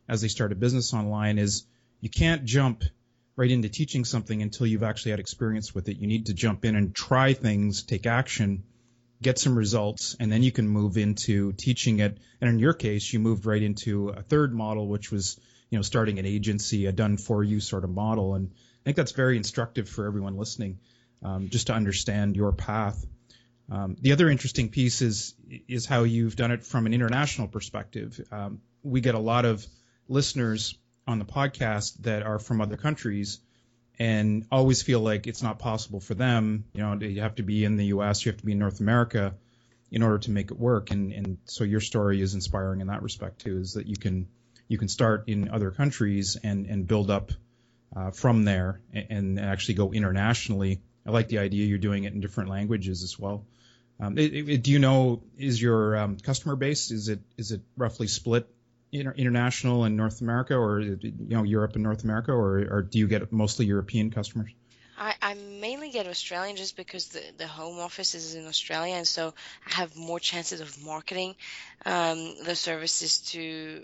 as 0.09 0.21
they 0.21 0.27
start 0.27 0.51
a 0.51 0.57
business 0.57 0.93
online 0.93 1.39
is 1.39 1.65
you 2.01 2.11
can't 2.11 2.45
jump 2.45 2.83
right 3.37 3.53
into 3.53 3.69
teaching 3.69 4.05
something 4.05 4.43
until 4.43 4.67
you've 4.67 4.83
actually 4.83 5.13
had 5.13 5.21
experience 5.21 5.73
with 5.77 5.89
it. 5.89 5.99
You 5.99 6.09
need 6.09 6.27
to 6.27 6.35
jump 6.35 6.65
in 6.65 6.75
and 6.75 6.93
try 6.93 7.35
things, 7.35 7.85
take 7.85 8.05
action, 8.05 8.65
get 9.23 9.39
some 9.39 9.57
results, 9.57 10.17
and 10.19 10.33
then 10.33 10.43
you 10.43 10.51
can 10.51 10.67
move 10.67 10.99
into 10.99 11.53
teaching 11.53 12.01
it. 12.01 12.19
And 12.41 12.51
in 12.51 12.59
your 12.59 12.73
case, 12.73 13.13
you 13.13 13.21
moved 13.21 13.47
right 13.47 13.63
into 13.63 14.09
a 14.09 14.23
third 14.23 14.53
model, 14.53 14.89
which 14.89 15.13
was, 15.13 15.39
you 15.71 15.79
know, 15.79 15.83
starting 15.83 16.19
an 16.19 16.27
agency, 16.27 16.87
a 16.87 16.93
done 16.93 17.17
for 17.17 17.45
you 17.45 17.61
sort 17.61 17.85
of 17.85 17.91
model. 17.91 18.35
And 18.35 18.51
I 18.51 18.83
think 18.83 18.97
that's 18.97 19.13
very 19.13 19.37
instructive 19.37 19.89
for 19.89 20.05
everyone 20.05 20.37
listening, 20.37 20.81
um, 21.23 21.49
just 21.49 21.69
to 21.69 21.75
understand 21.75 22.35
your 22.35 22.51
path. 22.51 23.07
Um, 23.71 23.97
the 24.01 24.13
other 24.13 24.29
interesting 24.29 24.69
piece 24.69 25.01
is 25.01 25.35
is 25.69 25.87
how 25.87 26.03
you've 26.03 26.37
done 26.37 26.51
it 26.51 26.65
from 26.65 26.87
an 26.87 26.95
international 26.95 27.49
perspective. 27.49 28.21
Um, 28.33 28.61
we 28.83 29.01
get 29.01 29.15
a 29.15 29.19
lot 29.19 29.45
of 29.45 29.65
listeners 30.09 30.77
on 31.07 31.19
the 31.19 31.25
podcast 31.25 31.95
that 32.03 32.23
are 32.25 32.39
from 32.39 32.61
other 32.61 32.77
countries 32.77 33.41
and 33.99 34.47
always 34.51 34.83
feel 34.83 35.01
like 35.01 35.27
it's 35.27 35.43
not 35.43 35.59
possible 35.59 36.01
for 36.01 36.15
them. 36.15 36.65
You 36.73 36.83
know, 36.83 36.95
you 36.95 37.21
have 37.21 37.37
to 37.37 37.43
be 37.43 37.65
in 37.65 37.77
the 37.77 37.87
U.S., 37.87 38.25
you 38.25 38.33
have 38.33 38.41
to 38.41 38.47
be 38.47 38.53
in 38.53 38.59
North 38.59 38.81
America 38.81 39.35
in 39.91 40.03
order 40.03 40.19
to 40.19 40.31
make 40.31 40.51
it 40.51 40.59
work. 40.59 40.91
And, 40.91 41.13
and 41.13 41.39
so 41.45 41.65
your 41.65 41.81
story 41.81 42.21
is 42.21 42.35
inspiring 42.35 42.81
in 42.81 42.87
that 42.89 43.03
respect 43.03 43.41
too, 43.41 43.59
is 43.59 43.75
that 43.75 43.87
you 43.87 43.97
can 43.97 44.29
you 44.69 44.79
can 44.79 44.89
start 44.89 45.25
in 45.29 45.51
other 45.51 45.71
countries 45.71 46.37
and 46.43 46.67
and 46.67 46.87
build 46.87 47.11
up 47.11 47.33
uh, 47.95 48.11
from 48.11 48.45
there 48.45 48.81
and, 48.93 49.07
and, 49.11 49.41
actually 49.41 49.75
go 49.75 49.93
internationally. 49.93 50.81
I 51.05 51.11
like 51.11 51.29
the 51.29 51.39
idea 51.39 51.67
you're 51.67 51.79
doing 51.79 52.05
it 52.05 52.13
in 52.13 52.21
different 52.21 52.51
languages 52.51 53.03
as 53.03 53.19
well. 53.19 53.45
Um, 54.01 54.17
it, 54.17 54.35
it, 54.35 54.63
do 54.63 54.71
you 54.71 54.79
know 54.79 55.23
is 55.37 55.61
your 55.61 55.97
um, 55.97 56.17
customer 56.17 56.57
base 56.57 56.91
is 56.91 57.09
it 57.09 57.21
is 57.37 57.53
it 57.53 57.61
roughly 57.77 58.07
split 58.07 58.49
inter- 58.93 59.13
international 59.13 59.85
and 59.85 59.97
North 59.97 60.21
America, 60.21 60.55
or 60.55 60.81
you 60.81 60.99
know 61.19 61.43
Europe 61.43 61.75
and 61.75 61.83
North 61.83 62.05
America, 62.05 62.33
or, 62.33 62.59
or 62.71 62.83
do 62.83 62.99
you 62.99 63.09
get 63.09 63.31
mostly 63.33 63.67
European 63.67 64.11
customers? 64.11 64.51
I, 64.99 65.15
I 65.23 65.35
mainly 65.35 65.91
get 65.91 66.07
Australian 66.07 66.57
just 66.57 66.77
because 66.77 67.09
the, 67.09 67.23
the 67.39 67.47
home 67.47 67.79
office 67.79 68.15
is 68.15 68.35
in 68.35 68.47
Australia, 68.47 68.95
and 68.95 69.09
so 69.09 69.33
I 69.67 69.75
have 69.75 69.97
more 69.97 70.21
chances 70.21 70.61
of 70.61 70.83
marketing 70.85 71.37
um, 71.87 72.35
the 72.45 72.55
services 72.55 73.19
to 73.33 73.83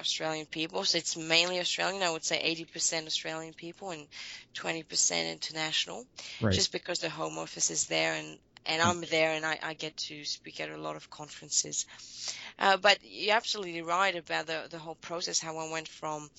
Australian 0.00 0.46
people. 0.46 0.84
So 0.84 0.96
it's 0.96 1.14
mainly 1.14 1.60
Australian. 1.60 2.02
I 2.02 2.10
would 2.10 2.24
say 2.24 2.54
80% 2.64 3.06
Australian 3.06 3.52
people 3.52 3.90
and 3.90 4.06
20% 4.54 5.32
international, 5.32 6.06
right. 6.40 6.54
just 6.54 6.72
because 6.72 7.00
the 7.00 7.10
home 7.10 7.36
office 7.36 7.70
is 7.70 7.86
there 7.86 8.14
and 8.14 8.38
and 8.68 8.82
I'm 8.82 9.00
there 9.02 9.32
and 9.32 9.44
I, 9.44 9.58
I 9.62 9.74
get 9.74 9.96
to 9.96 10.24
speak 10.24 10.60
at 10.60 10.70
a 10.70 10.76
lot 10.76 10.96
of 10.96 11.10
conferences. 11.10 11.86
Uh, 12.58 12.76
but 12.76 12.98
you're 13.02 13.36
absolutely 13.36 13.82
right 13.82 14.14
about 14.14 14.46
the, 14.46 14.66
the 14.70 14.78
whole 14.78 14.96
process, 14.96 15.38
how 15.38 15.56
I 15.58 15.70
went 15.70 15.88
from 15.88 16.30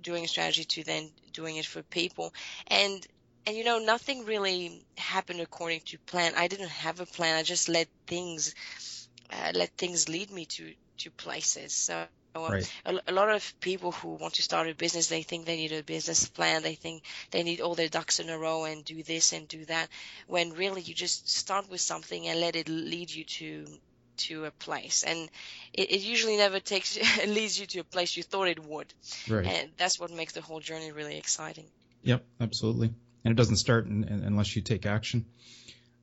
doing 0.00 0.24
a 0.24 0.28
strategy 0.28 0.64
to 0.64 0.84
then 0.84 1.10
doing 1.32 1.56
it 1.56 1.66
for 1.66 1.82
people. 1.82 2.34
And, 2.66 3.06
and 3.46 3.56
you 3.56 3.64
know, 3.64 3.78
nothing 3.78 4.24
really 4.24 4.84
happened 4.96 5.40
according 5.40 5.80
to 5.86 5.98
plan. 5.98 6.32
I 6.36 6.48
didn't 6.48 6.70
have 6.70 7.00
a 7.00 7.06
plan. 7.06 7.36
I 7.36 7.42
just 7.42 7.68
let 7.68 7.88
things, 8.06 8.54
uh, 9.30 9.52
let 9.54 9.70
things 9.76 10.08
lead 10.08 10.30
me 10.30 10.46
to, 10.46 10.72
to 10.98 11.10
places. 11.12 11.72
So, 11.72 12.04
Right. 12.34 12.72
A, 12.86 12.98
a, 13.08 13.12
lot 13.12 13.28
of 13.30 13.54
people 13.60 13.92
who 13.92 14.14
want 14.14 14.34
to 14.34 14.42
start 14.42 14.68
a 14.68 14.74
business, 14.74 15.08
they 15.08 15.22
think 15.22 15.44
they 15.44 15.56
need 15.56 15.72
a 15.72 15.82
business 15.82 16.26
plan. 16.26 16.62
They 16.62 16.74
think 16.74 17.02
they 17.30 17.42
need 17.42 17.60
all 17.60 17.74
their 17.74 17.88
ducks 17.88 18.20
in 18.20 18.30
a 18.30 18.38
row 18.38 18.64
and 18.64 18.84
do 18.84 19.02
this 19.02 19.32
and 19.32 19.46
do 19.46 19.64
that. 19.66 19.88
When 20.26 20.52
really 20.52 20.80
you 20.80 20.94
just 20.94 21.28
start 21.28 21.70
with 21.70 21.80
something 21.80 22.26
and 22.28 22.40
let 22.40 22.56
it 22.56 22.68
lead 22.68 23.10
you 23.10 23.24
to 23.24 23.66
to 24.16 24.44
a 24.44 24.50
place. 24.50 25.04
And 25.04 25.28
it, 25.72 25.90
it 25.90 26.00
usually 26.00 26.36
never 26.36 26.60
takes 26.60 26.98
leads 27.26 27.58
you 27.58 27.66
to 27.66 27.80
a 27.80 27.84
place 27.84 28.16
you 28.16 28.22
thought 28.22 28.48
it 28.48 28.64
would. 28.64 28.92
Right. 29.28 29.46
And 29.46 29.70
that's 29.76 29.98
what 29.98 30.10
makes 30.10 30.32
the 30.32 30.40
whole 30.42 30.60
journey 30.60 30.92
really 30.92 31.16
exciting. 31.16 31.66
Yep, 32.02 32.24
absolutely. 32.40 32.92
And 33.24 33.32
it 33.32 33.36
doesn't 33.36 33.56
start 33.56 33.86
in, 33.86 34.04
in, 34.04 34.24
unless 34.24 34.54
you 34.56 34.62
take 34.62 34.86
action. 34.86 35.26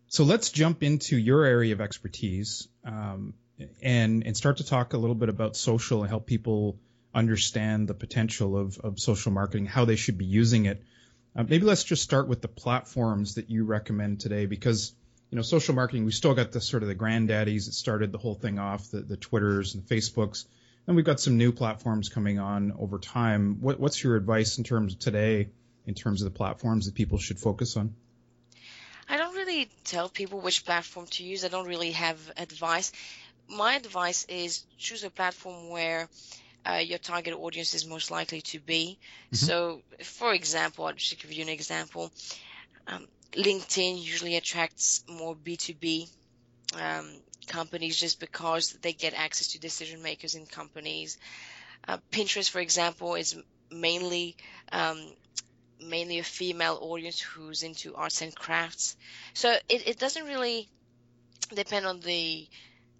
So 0.07 0.23
let's 0.23 0.49
jump 0.49 0.81
into 0.81 1.17
your 1.17 1.43
area 1.43 1.73
of 1.73 1.81
expertise. 1.81 2.67
Um, 2.83 3.33
and 3.81 4.25
and 4.25 4.35
start 4.35 4.57
to 4.57 4.65
talk 4.65 4.93
a 4.93 4.97
little 4.97 5.15
bit 5.15 5.29
about 5.29 5.55
social 5.55 6.01
and 6.01 6.09
help 6.09 6.25
people 6.25 6.77
understand 7.13 7.87
the 7.87 7.93
potential 7.93 8.57
of, 8.57 8.77
of 8.79 8.99
social 8.99 9.31
marketing, 9.31 9.65
how 9.65 9.85
they 9.85 9.95
should 9.95 10.17
be 10.17 10.25
using 10.25 10.65
it. 10.65 10.83
Uh, 11.35 11.43
maybe 11.43 11.65
let's 11.65 11.83
just 11.83 12.03
start 12.03 12.27
with 12.27 12.41
the 12.41 12.47
platforms 12.47 13.35
that 13.35 13.49
you 13.49 13.65
recommend 13.65 14.19
today, 14.19 14.45
because 14.45 14.93
you 15.31 15.35
know 15.35 15.41
social 15.41 15.75
marketing 15.75 16.05
we 16.05 16.11
still 16.11 16.33
got 16.33 16.51
the 16.51 16.61
sort 16.61 16.83
of 16.83 16.89
the 16.89 16.95
granddaddies 16.95 17.65
that 17.65 17.73
started 17.73 18.11
the 18.11 18.17
whole 18.17 18.35
thing 18.35 18.59
off, 18.59 18.91
the, 18.91 19.01
the 19.01 19.17
Twitters 19.17 19.75
and 19.75 19.85
the 19.85 19.95
Facebooks, 19.95 20.45
and 20.87 20.95
we've 20.95 21.05
got 21.05 21.19
some 21.19 21.37
new 21.37 21.51
platforms 21.51 22.09
coming 22.09 22.39
on 22.39 22.73
over 22.79 22.97
time. 22.97 23.57
What, 23.61 23.79
what's 23.79 24.03
your 24.03 24.15
advice 24.15 24.57
in 24.57 24.63
terms 24.63 24.93
of 24.93 24.99
today, 24.99 25.49
in 25.85 25.93
terms 25.93 26.21
of 26.21 26.31
the 26.31 26.37
platforms 26.37 26.85
that 26.85 26.95
people 26.95 27.17
should 27.17 27.39
focus 27.39 27.77
on? 27.77 27.93
I 29.11 29.17
don't 29.17 29.35
really 29.35 29.69
tell 29.83 30.07
people 30.07 30.39
which 30.39 30.65
platform 30.65 31.07
to 31.07 31.23
use. 31.23 31.43
I 31.43 31.47
don't 31.47 31.67
really 31.67 31.91
have 31.91 32.19
advice 32.37 32.91
my 33.49 33.75
advice 33.75 34.25
is 34.29 34.63
choose 34.77 35.03
a 35.03 35.09
platform 35.09 35.69
where 35.69 36.07
uh, 36.65 36.75
your 36.75 36.99
target 36.99 37.33
audience 37.33 37.73
is 37.73 37.85
most 37.85 38.11
likely 38.11 38.41
to 38.41 38.59
be. 38.59 38.99
Mm-hmm. 39.33 39.35
So, 39.35 39.81
for 40.03 40.33
example, 40.33 40.85
I'll 40.85 40.93
just 40.93 41.19
give 41.21 41.31
you 41.31 41.43
an 41.43 41.49
example. 41.49 42.11
Um, 42.87 43.07
LinkedIn 43.33 44.01
usually 44.01 44.35
attracts 44.35 45.03
more 45.07 45.35
B2B 45.35 46.09
um, 46.79 47.09
companies 47.47 47.99
just 47.99 48.19
because 48.19 48.73
they 48.81 48.93
get 48.93 49.13
access 49.13 49.49
to 49.49 49.59
decision 49.59 50.01
makers 50.01 50.35
in 50.35 50.45
companies. 50.45 51.17
Uh, 51.87 51.97
Pinterest, 52.11 52.49
for 52.49 52.59
example, 52.59 53.15
is 53.15 53.35
mainly 53.71 54.35
um, 54.71 54.99
mainly 55.81 56.19
a 56.19 56.23
female 56.23 56.77
audience 56.81 57.21
who's 57.21 57.63
into 57.63 57.95
arts 57.95 58.21
and 58.21 58.35
crafts. 58.35 58.97
So 59.33 59.51
it, 59.69 59.87
it 59.87 59.99
doesn't 59.99 60.25
really 60.25 60.69
depend 61.53 61.85
on 61.85 61.99
the 62.01 62.47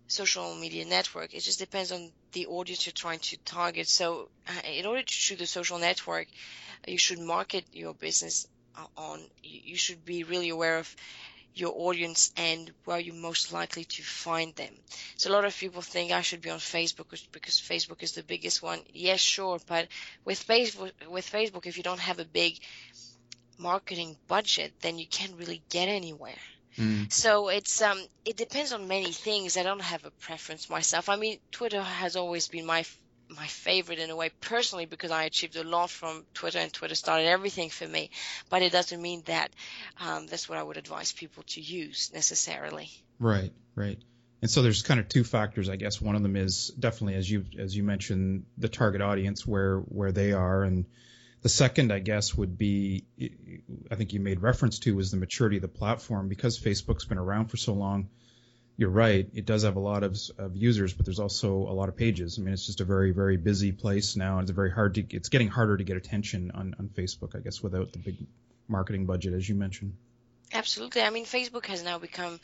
social 0.09 0.55
media 0.55 0.85
network. 0.85 1.33
It 1.33 1.41
just 1.41 1.59
depends 1.59 1.91
on 1.91 2.11
the 2.33 2.47
audience 2.47 2.85
you're 2.85 2.93
trying 2.93 3.19
to 3.19 3.37
target. 3.37 3.87
So, 3.87 4.29
uh, 4.47 4.67
in 4.67 4.85
order 4.85 5.01
to 5.01 5.07
choose 5.07 5.39
a 5.39 5.45
social 5.45 5.79
network, 5.79 6.27
you 6.87 6.97
should 6.97 7.19
market 7.19 7.63
your 7.71 7.93
business 7.93 8.47
uh, 8.75 8.85
on. 8.97 9.21
You 9.43 9.77
should 9.77 10.03
be 10.03 10.23
really 10.23 10.49
aware 10.49 10.79
of 10.79 10.95
your 11.53 11.73
audience 11.75 12.31
and 12.37 12.71
where 12.85 12.99
you're 12.99 13.15
most 13.15 13.53
likely 13.53 13.83
to 13.83 14.01
find 14.01 14.55
them. 14.55 14.73
So 15.17 15.29
a 15.29 15.33
lot 15.33 15.45
of 15.45 15.55
people 15.55 15.81
think 15.81 16.11
I 16.11 16.21
should 16.21 16.41
be 16.41 16.49
on 16.49 16.59
Facebook 16.59 17.09
because 17.31 17.59
Facebook 17.59 18.01
is 18.01 18.13
the 18.13 18.23
biggest 18.23 18.61
one. 18.61 18.79
Yes, 18.93 19.19
sure, 19.19 19.59
but 19.67 19.87
with 20.25 20.45
Facebook, 20.45 20.91
with 21.07 21.29
Facebook, 21.29 21.65
if 21.65 21.77
you 21.77 21.83
don't 21.83 21.99
have 21.99 22.19
a 22.19 22.25
big 22.25 22.59
marketing 23.57 24.15
budget, 24.27 24.73
then 24.81 24.97
you 24.97 25.07
can't 25.07 25.35
really 25.37 25.61
get 25.69 25.89
anywhere. 25.89 26.39
Mm. 26.79 27.11
So 27.11 27.49
it's 27.49 27.81
um 27.81 28.01
it 28.25 28.37
depends 28.37 28.71
on 28.71 28.87
many 28.87 29.11
things. 29.11 29.57
I 29.57 29.63
don't 29.63 29.81
have 29.81 30.05
a 30.05 30.11
preference 30.11 30.69
myself. 30.69 31.09
I 31.09 31.17
mean, 31.17 31.39
Twitter 31.51 31.81
has 31.81 32.15
always 32.15 32.47
been 32.47 32.65
my 32.65 32.85
my 33.29 33.45
favorite 33.45 33.99
in 33.99 34.09
a 34.09 34.15
way 34.15 34.31
personally 34.41 34.85
because 34.85 35.11
I 35.11 35.23
achieved 35.25 35.55
a 35.55 35.63
lot 35.63 35.89
from 35.89 36.25
Twitter 36.33 36.57
and 36.59 36.73
Twitter 36.73 36.95
started 36.95 37.27
everything 37.27 37.69
for 37.69 37.87
me. 37.87 38.09
But 38.49 38.61
it 38.61 38.71
doesn't 38.71 39.01
mean 39.01 39.21
that 39.25 39.51
um, 39.99 40.27
that's 40.27 40.49
what 40.49 40.57
I 40.57 40.63
would 40.63 40.77
advise 40.77 41.11
people 41.11 41.43
to 41.49 41.61
use 41.61 42.11
necessarily. 42.13 42.89
Right, 43.19 43.51
right. 43.75 43.99
And 44.41 44.49
so 44.49 44.61
there's 44.61 44.81
kind 44.81 44.99
of 44.99 45.09
two 45.09 45.23
factors, 45.23 45.69
I 45.69 45.75
guess. 45.75 46.01
One 46.01 46.15
of 46.15 46.23
them 46.23 46.35
is 46.35 46.69
definitely, 46.79 47.15
as 47.15 47.29
you 47.29 47.45
as 47.57 47.75
you 47.75 47.83
mentioned, 47.83 48.45
the 48.57 48.69
target 48.69 49.01
audience 49.01 49.45
where 49.45 49.79
where 49.79 50.11
they 50.11 50.31
are, 50.31 50.63
and 50.63 50.85
the 51.41 51.49
second, 51.49 51.91
I 51.91 51.99
guess, 51.99 52.35
would 52.35 52.57
be 52.57 53.05
I 53.89 53.95
think 53.95 54.13
you 54.13 54.19
made 54.19 54.41
reference 54.41 54.79
to 54.79 54.95
was 54.95 55.11
the 55.11 55.17
maturity 55.17 55.57
of 55.57 55.61
the 55.61 55.67
platform 55.67 56.27
because 56.27 56.59
Facebook's 56.59 57.05
been 57.05 57.17
around 57.17 57.47
for 57.47 57.57
so 57.57 57.73
long. 57.73 58.09
You're 58.77 58.89
right; 58.89 59.29
it 59.33 59.45
does 59.45 59.63
have 59.63 59.75
a 59.75 59.81
lot 59.81 60.03
of, 60.03 60.17
of 60.37 60.55
users, 60.55 60.93
but 60.93 61.05
there's 61.05 61.19
also 61.19 61.51
a 61.53 61.75
lot 61.75 61.89
of 61.89 61.97
pages. 61.97 62.39
I 62.39 62.43
mean, 62.43 62.53
it's 62.53 62.65
just 62.65 62.81
a 62.81 62.85
very 62.85 63.11
very 63.11 63.37
busy 63.37 63.71
place 63.71 64.15
now, 64.15 64.39
and 64.39 64.47
it's 64.47 64.55
very 64.55 64.71
hard 64.71 64.95
to 64.95 65.05
it's 65.09 65.29
getting 65.29 65.49
harder 65.49 65.77
to 65.77 65.83
get 65.83 65.97
attention 65.97 66.51
on 66.53 66.75
on 66.79 66.89
Facebook, 66.89 67.35
I 67.35 67.39
guess, 67.39 67.61
without 67.61 67.91
the 67.91 67.99
big 67.99 68.17
marketing 68.67 69.05
budget, 69.05 69.33
as 69.33 69.47
you 69.47 69.55
mentioned. 69.55 69.95
Absolutely. 70.53 71.01
I 71.01 71.09
mean, 71.09 71.25
Facebook 71.25 71.65
has 71.67 71.83
now 71.83 71.99
become 71.99 72.39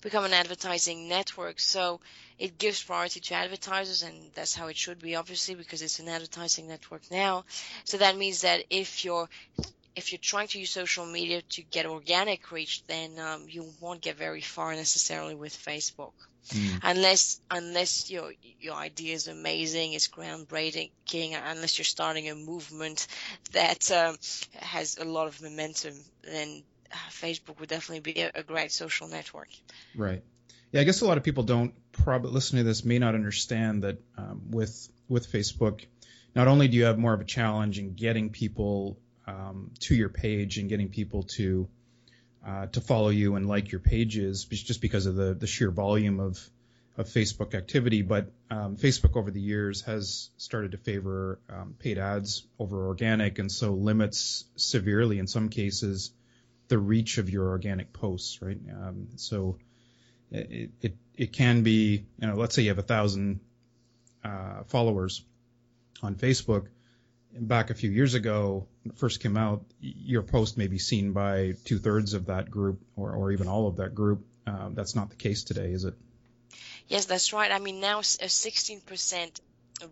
become 0.00 0.24
an 0.24 0.32
advertising 0.32 1.08
network, 1.08 1.60
so 1.60 2.00
it 2.38 2.56
gives 2.56 2.82
priority 2.82 3.20
to 3.20 3.34
advertisers, 3.34 4.02
and 4.02 4.14
that's 4.34 4.54
how 4.54 4.68
it 4.68 4.76
should 4.76 4.98
be, 4.98 5.14
obviously, 5.14 5.54
because 5.54 5.82
it's 5.82 5.98
an 5.98 6.08
advertising 6.08 6.68
network 6.68 7.02
now. 7.10 7.44
So 7.84 7.98
that 7.98 8.16
means 8.16 8.42
that 8.42 8.64
if 8.70 9.04
you're 9.04 9.28
if 9.96 10.12
you're 10.12 10.18
trying 10.18 10.48
to 10.48 10.58
use 10.58 10.70
social 10.70 11.04
media 11.04 11.42
to 11.42 11.62
get 11.62 11.84
organic 11.84 12.50
reach, 12.50 12.82
then 12.86 13.18
um, 13.18 13.44
you 13.48 13.66
won't 13.80 14.00
get 14.00 14.16
very 14.16 14.40
far 14.40 14.74
necessarily 14.74 15.34
with 15.34 15.52
Facebook. 15.52 16.12
Mm. 16.48 16.80
Unless 16.82 17.40
unless 17.50 18.10
your 18.10 18.32
your 18.58 18.74
idea 18.74 19.14
is 19.14 19.28
amazing, 19.28 19.92
it's 19.92 20.08
groundbreaking, 20.08 21.38
unless 21.44 21.78
you're 21.78 21.84
starting 21.84 22.30
a 22.30 22.34
movement 22.34 23.06
that 23.52 23.90
um, 23.90 24.16
has 24.56 24.96
a 24.96 25.04
lot 25.04 25.26
of 25.26 25.42
momentum, 25.42 25.94
then 26.22 26.62
Facebook 26.90 27.60
would 27.60 27.68
definitely 27.68 28.12
be 28.12 28.20
a, 28.20 28.42
great 28.42 28.72
social 28.72 29.08
network. 29.08 29.48
Right. 29.94 30.22
Yeah, 30.72 30.80
I 30.80 30.84
guess 30.84 31.00
a 31.00 31.06
lot 31.06 31.18
of 31.18 31.24
people 31.24 31.42
don't 31.42 31.74
probably 31.92 32.30
listen 32.30 32.58
to 32.58 32.64
this 32.64 32.84
may 32.84 32.98
not 32.98 33.14
understand 33.14 33.82
that 33.82 33.98
um, 34.16 34.42
with 34.50 34.88
with 35.08 35.30
Facebook, 35.30 35.84
not 36.34 36.46
only 36.46 36.68
do 36.68 36.76
you 36.76 36.84
have 36.84 36.98
more 36.98 37.12
of 37.12 37.20
a 37.20 37.24
challenge 37.24 37.78
in 37.78 37.94
getting 37.94 38.30
people 38.30 38.98
um, 39.26 39.72
to 39.80 39.94
your 39.94 40.08
page 40.08 40.58
and 40.58 40.68
getting 40.68 40.88
people 40.88 41.24
to 41.24 41.68
uh, 42.46 42.66
to 42.66 42.80
follow 42.80 43.08
you 43.08 43.34
and 43.36 43.48
like 43.48 43.72
your 43.72 43.80
pages, 43.80 44.44
just 44.44 44.80
because 44.80 45.06
of 45.06 45.16
the 45.16 45.34
the 45.34 45.46
sheer 45.46 45.70
volume 45.70 46.20
of 46.20 46.38
of 46.96 47.08
Facebook 47.08 47.54
activity, 47.54 48.02
but 48.02 48.30
um, 48.50 48.76
Facebook 48.76 49.16
over 49.16 49.30
the 49.30 49.40
years 49.40 49.82
has 49.82 50.30
started 50.36 50.72
to 50.72 50.78
favor 50.78 51.40
um, 51.48 51.74
paid 51.78 51.98
ads 51.98 52.46
over 52.58 52.86
organic, 52.88 53.38
and 53.38 53.50
so 53.50 53.72
limits 53.72 54.44
severely 54.56 55.18
in 55.18 55.26
some 55.26 55.48
cases 55.48 56.12
the 56.70 56.78
reach 56.78 57.18
of 57.18 57.28
your 57.28 57.48
organic 57.48 57.92
posts, 57.92 58.40
right? 58.40 58.58
Um, 58.70 59.08
so 59.16 59.58
it, 60.30 60.70
it, 60.80 60.96
it 61.14 61.32
can 61.32 61.62
be, 61.62 62.06
you 62.18 62.26
know, 62.26 62.36
let's 62.36 62.54
say 62.54 62.62
you 62.62 62.68
have 62.68 62.78
a 62.78 62.82
thousand 62.82 63.40
uh, 64.24 64.62
followers 64.68 65.22
on 66.02 66.14
Facebook 66.14 66.68
back 67.32 67.70
a 67.70 67.74
few 67.74 67.90
years 67.90 68.14
ago, 68.14 68.66
first 68.94 69.20
came 69.20 69.36
out, 69.36 69.64
your 69.80 70.22
post 70.22 70.56
may 70.56 70.66
be 70.66 70.78
seen 70.78 71.12
by 71.12 71.54
two 71.64 71.78
thirds 71.78 72.14
of 72.14 72.26
that 72.26 72.50
group 72.50 72.80
or, 72.96 73.12
or 73.12 73.32
even 73.32 73.48
all 73.48 73.66
of 73.66 73.76
that 73.76 73.94
group. 73.94 74.24
Um, 74.46 74.74
that's 74.74 74.94
not 74.94 75.10
the 75.10 75.16
case 75.16 75.44
today, 75.44 75.72
is 75.72 75.84
it? 75.84 75.94
Yes, 76.88 77.04
that's 77.04 77.32
right. 77.32 77.50
I 77.50 77.58
mean, 77.58 77.80
now 77.80 77.98
a 77.98 78.02
16% 78.02 79.40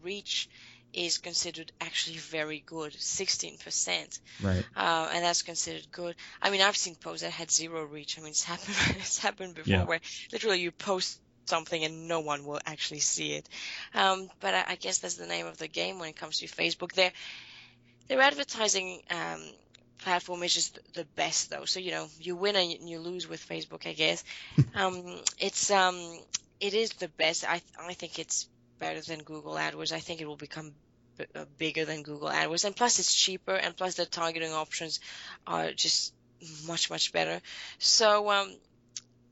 reach 0.03 0.49
is 0.93 1.19
considered 1.19 1.71
actually 1.81 2.17
very 2.19 2.61
good 2.67 2.93
16% 2.99 4.19
right. 4.41 4.65
Uh, 4.77 5.09
and 5.13 5.25
that's 5.25 5.43
considered 5.43 5.87
good. 5.93 6.15
I 6.41 6.51
mean 6.51 6.61
i've 6.63 6.77
seen 6.77 6.97
posts 6.97 7.23
that 7.23 7.31
had 7.33 7.51
zero 7.51 7.85
reach. 7.85 8.19
I 8.19 8.23
mean 8.23 8.31
it's 8.31 8.45
happened 8.45 8.77
it's 8.99 9.19
happened 9.19 9.55
before 9.55 9.71
Yeah. 9.71 9.85
where 9.85 10.01
literally 10.33 10.61
you 10.61 10.71
post 10.73 11.21
something 11.47 11.83
and 11.85 12.09
no 12.09 12.21
one 12.21 12.45
will 12.45 12.61
actually 12.67 13.01
see 13.01 13.33
it. 13.35 13.49
Um, 13.95 14.29
but 14.41 14.55
I, 14.55 14.65
I 14.71 14.75
guess 14.77 14.99
that's 14.99 15.17
the 15.17 15.27
name 15.27 15.47
of 15.47 15.57
the 15.59 15.69
game 15.69 15.99
when 15.99 16.09
it 16.11 16.17
comes 16.17 16.39
to 16.39 16.47
facebook. 16.47 16.93
Their 16.93 17.13
their 18.09 18.21
advertising 18.21 19.01
um, 19.11 19.43
platform 19.99 20.43
is 20.43 20.55
just 20.55 20.79
the 20.95 21.05
best 21.17 21.51
though. 21.51 21.65
So 21.65 21.81
you 21.81 21.91
know 21.91 22.07
you 22.19 22.37
win 22.37 22.57
and 22.57 22.89
you 22.89 22.99
lose 23.01 23.29
with 23.29 23.47
facebook 23.47 23.87
i 23.87 23.93
guess. 23.93 24.25
Um, 24.75 25.03
it's 25.39 25.71
um, 25.71 25.97
it 26.61 26.75
is 26.75 26.91
the 26.91 27.09
best. 27.09 27.45
I 27.49 27.61
i 27.79 27.95
think 27.95 28.19
it's 28.19 28.49
better 28.79 29.01
than 29.01 29.21
Google 29.21 29.55
AdWords. 29.55 29.93
I 29.93 30.01
think 30.01 30.21
it 30.21 30.27
will 30.27 30.37
become 30.37 30.73
uh, 31.35 31.45
bigger 31.57 31.85
than 31.85 32.03
Google 32.03 32.29
AdWords, 32.29 32.65
and 32.65 32.75
plus 32.75 32.99
it's 32.99 33.15
cheaper, 33.15 33.55
and 33.55 33.77
plus 33.77 33.95
the 33.97 34.07
targeting 34.07 34.53
options 34.53 35.01
are 35.47 35.73
just 35.73 36.15
much 36.67 36.91
much 36.91 37.13
better. 37.13 37.41
So 37.79 38.31
um, 38.31 38.57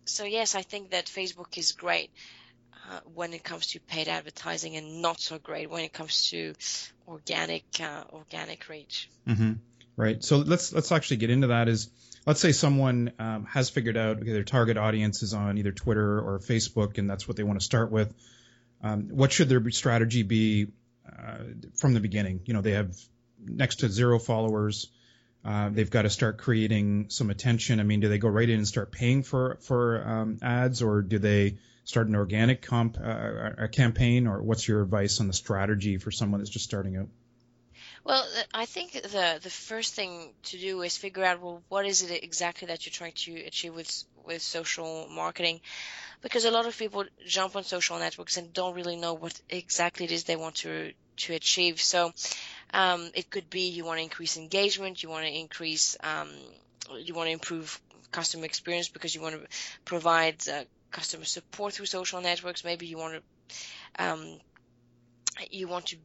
so 0.04 0.24
yes, 0.24 0.54
I 0.54 0.62
think 0.62 0.90
that 0.90 1.06
Facebook 1.06 1.56
is 1.56 1.72
great 1.72 2.10
uh, 2.90 3.00
when 3.14 3.32
it 3.32 3.42
comes 3.42 3.68
to 3.68 3.80
paid 3.80 4.08
advertising, 4.08 4.76
and 4.76 5.02
not 5.02 5.20
so 5.20 5.38
great 5.38 5.70
when 5.70 5.84
it 5.84 5.92
comes 5.92 6.30
to 6.30 6.54
organic 7.06 7.64
uh, 7.80 8.04
organic 8.12 8.68
reach. 8.68 9.10
Mm-hmm. 9.28 9.52
Right. 9.96 10.22
So 10.22 10.38
let's 10.38 10.72
let's 10.72 10.92
actually 10.92 11.18
get 11.18 11.30
into 11.30 11.48
that. 11.48 11.68
Is 11.68 11.88
let's 12.26 12.40
say 12.40 12.52
someone 12.52 13.12
um, 13.18 13.46
has 13.46 13.70
figured 13.70 13.96
out 13.96 14.18
okay, 14.18 14.32
their 14.32 14.44
target 14.44 14.76
audience 14.76 15.22
is 15.22 15.34
on 15.34 15.58
either 15.58 15.72
Twitter 15.72 16.20
or 16.20 16.38
Facebook, 16.38 16.98
and 16.98 17.08
that's 17.08 17.26
what 17.26 17.36
they 17.36 17.42
want 17.42 17.58
to 17.58 17.64
start 17.64 17.90
with. 17.90 18.12
Um, 18.86 19.08
what 19.10 19.32
should 19.32 19.48
their 19.48 19.70
strategy 19.70 20.22
be 20.22 20.68
uh, 21.06 21.38
from 21.76 21.94
the 21.94 22.00
beginning? 22.00 22.40
You 22.44 22.54
know, 22.54 22.60
they 22.60 22.72
have 22.72 22.96
next 23.44 23.80
to 23.80 23.88
zero 23.88 24.18
followers. 24.18 24.88
Uh, 25.44 25.68
they've 25.70 25.90
got 25.90 26.02
to 26.02 26.10
start 26.10 26.38
creating 26.38 27.06
some 27.08 27.30
attention. 27.30 27.80
I 27.80 27.84
mean, 27.84 28.00
do 28.00 28.08
they 28.08 28.18
go 28.18 28.28
right 28.28 28.48
in 28.48 28.58
and 28.58 28.68
start 28.68 28.90
paying 28.90 29.22
for 29.22 29.58
for 29.62 30.02
um, 30.06 30.38
ads, 30.42 30.82
or 30.82 31.02
do 31.02 31.18
they 31.18 31.58
start 31.84 32.08
an 32.08 32.16
organic 32.16 32.62
comp 32.62 32.98
uh, 32.98 33.50
a 33.58 33.68
campaign, 33.68 34.26
or 34.26 34.42
what's 34.42 34.66
your 34.66 34.82
advice 34.82 35.20
on 35.20 35.28
the 35.28 35.32
strategy 35.32 35.98
for 35.98 36.10
someone 36.10 36.40
that's 36.40 36.50
just 36.50 36.64
starting 36.64 36.96
out? 36.96 37.08
Well, 38.02 38.24
I 38.54 38.66
think 38.66 38.92
the 38.92 39.40
the 39.42 39.50
first 39.50 39.94
thing 39.94 40.32
to 40.44 40.58
do 40.58 40.82
is 40.82 40.96
figure 40.96 41.24
out 41.24 41.40
well 41.40 41.62
what 41.68 41.86
is 41.86 42.02
it 42.02 42.22
exactly 42.22 42.68
that 42.68 42.86
you're 42.86 42.92
trying 42.92 43.12
to 43.12 43.32
achieve 43.46 43.74
with 43.74 44.04
with 44.26 44.42
social 44.42 45.08
marketing, 45.08 45.60
because 46.22 46.44
a 46.44 46.50
lot 46.50 46.66
of 46.66 46.76
people 46.76 47.04
jump 47.26 47.56
on 47.56 47.64
social 47.64 47.98
networks 47.98 48.36
and 48.36 48.52
don't 48.52 48.74
really 48.74 48.96
know 48.96 49.14
what 49.14 49.40
exactly 49.48 50.04
it 50.04 50.12
is 50.12 50.24
they 50.24 50.36
want 50.36 50.56
to 50.56 50.92
to 51.16 51.32
achieve. 51.32 51.80
So, 51.80 52.12
um, 52.74 53.10
it 53.14 53.30
could 53.30 53.48
be 53.48 53.68
you 53.68 53.84
want 53.84 53.98
to 53.98 54.02
increase 54.02 54.36
engagement, 54.36 55.02
you 55.02 55.08
want 55.08 55.24
to 55.24 55.32
increase, 55.32 55.96
um, 56.02 56.28
you 56.98 57.14
want 57.14 57.28
to 57.28 57.32
improve 57.32 57.80
customer 58.10 58.44
experience 58.44 58.88
because 58.88 59.14
you 59.14 59.20
want 59.20 59.34
to 59.40 59.46
provide 59.84 60.36
uh, 60.48 60.64
customer 60.90 61.24
support 61.24 61.72
through 61.72 61.86
social 61.86 62.20
networks. 62.20 62.64
Maybe 62.64 62.86
you 62.86 62.98
want 62.98 63.14
to 63.14 64.04
um, 64.04 64.40
you 65.50 65.68
want 65.68 65.86
to 65.86 65.96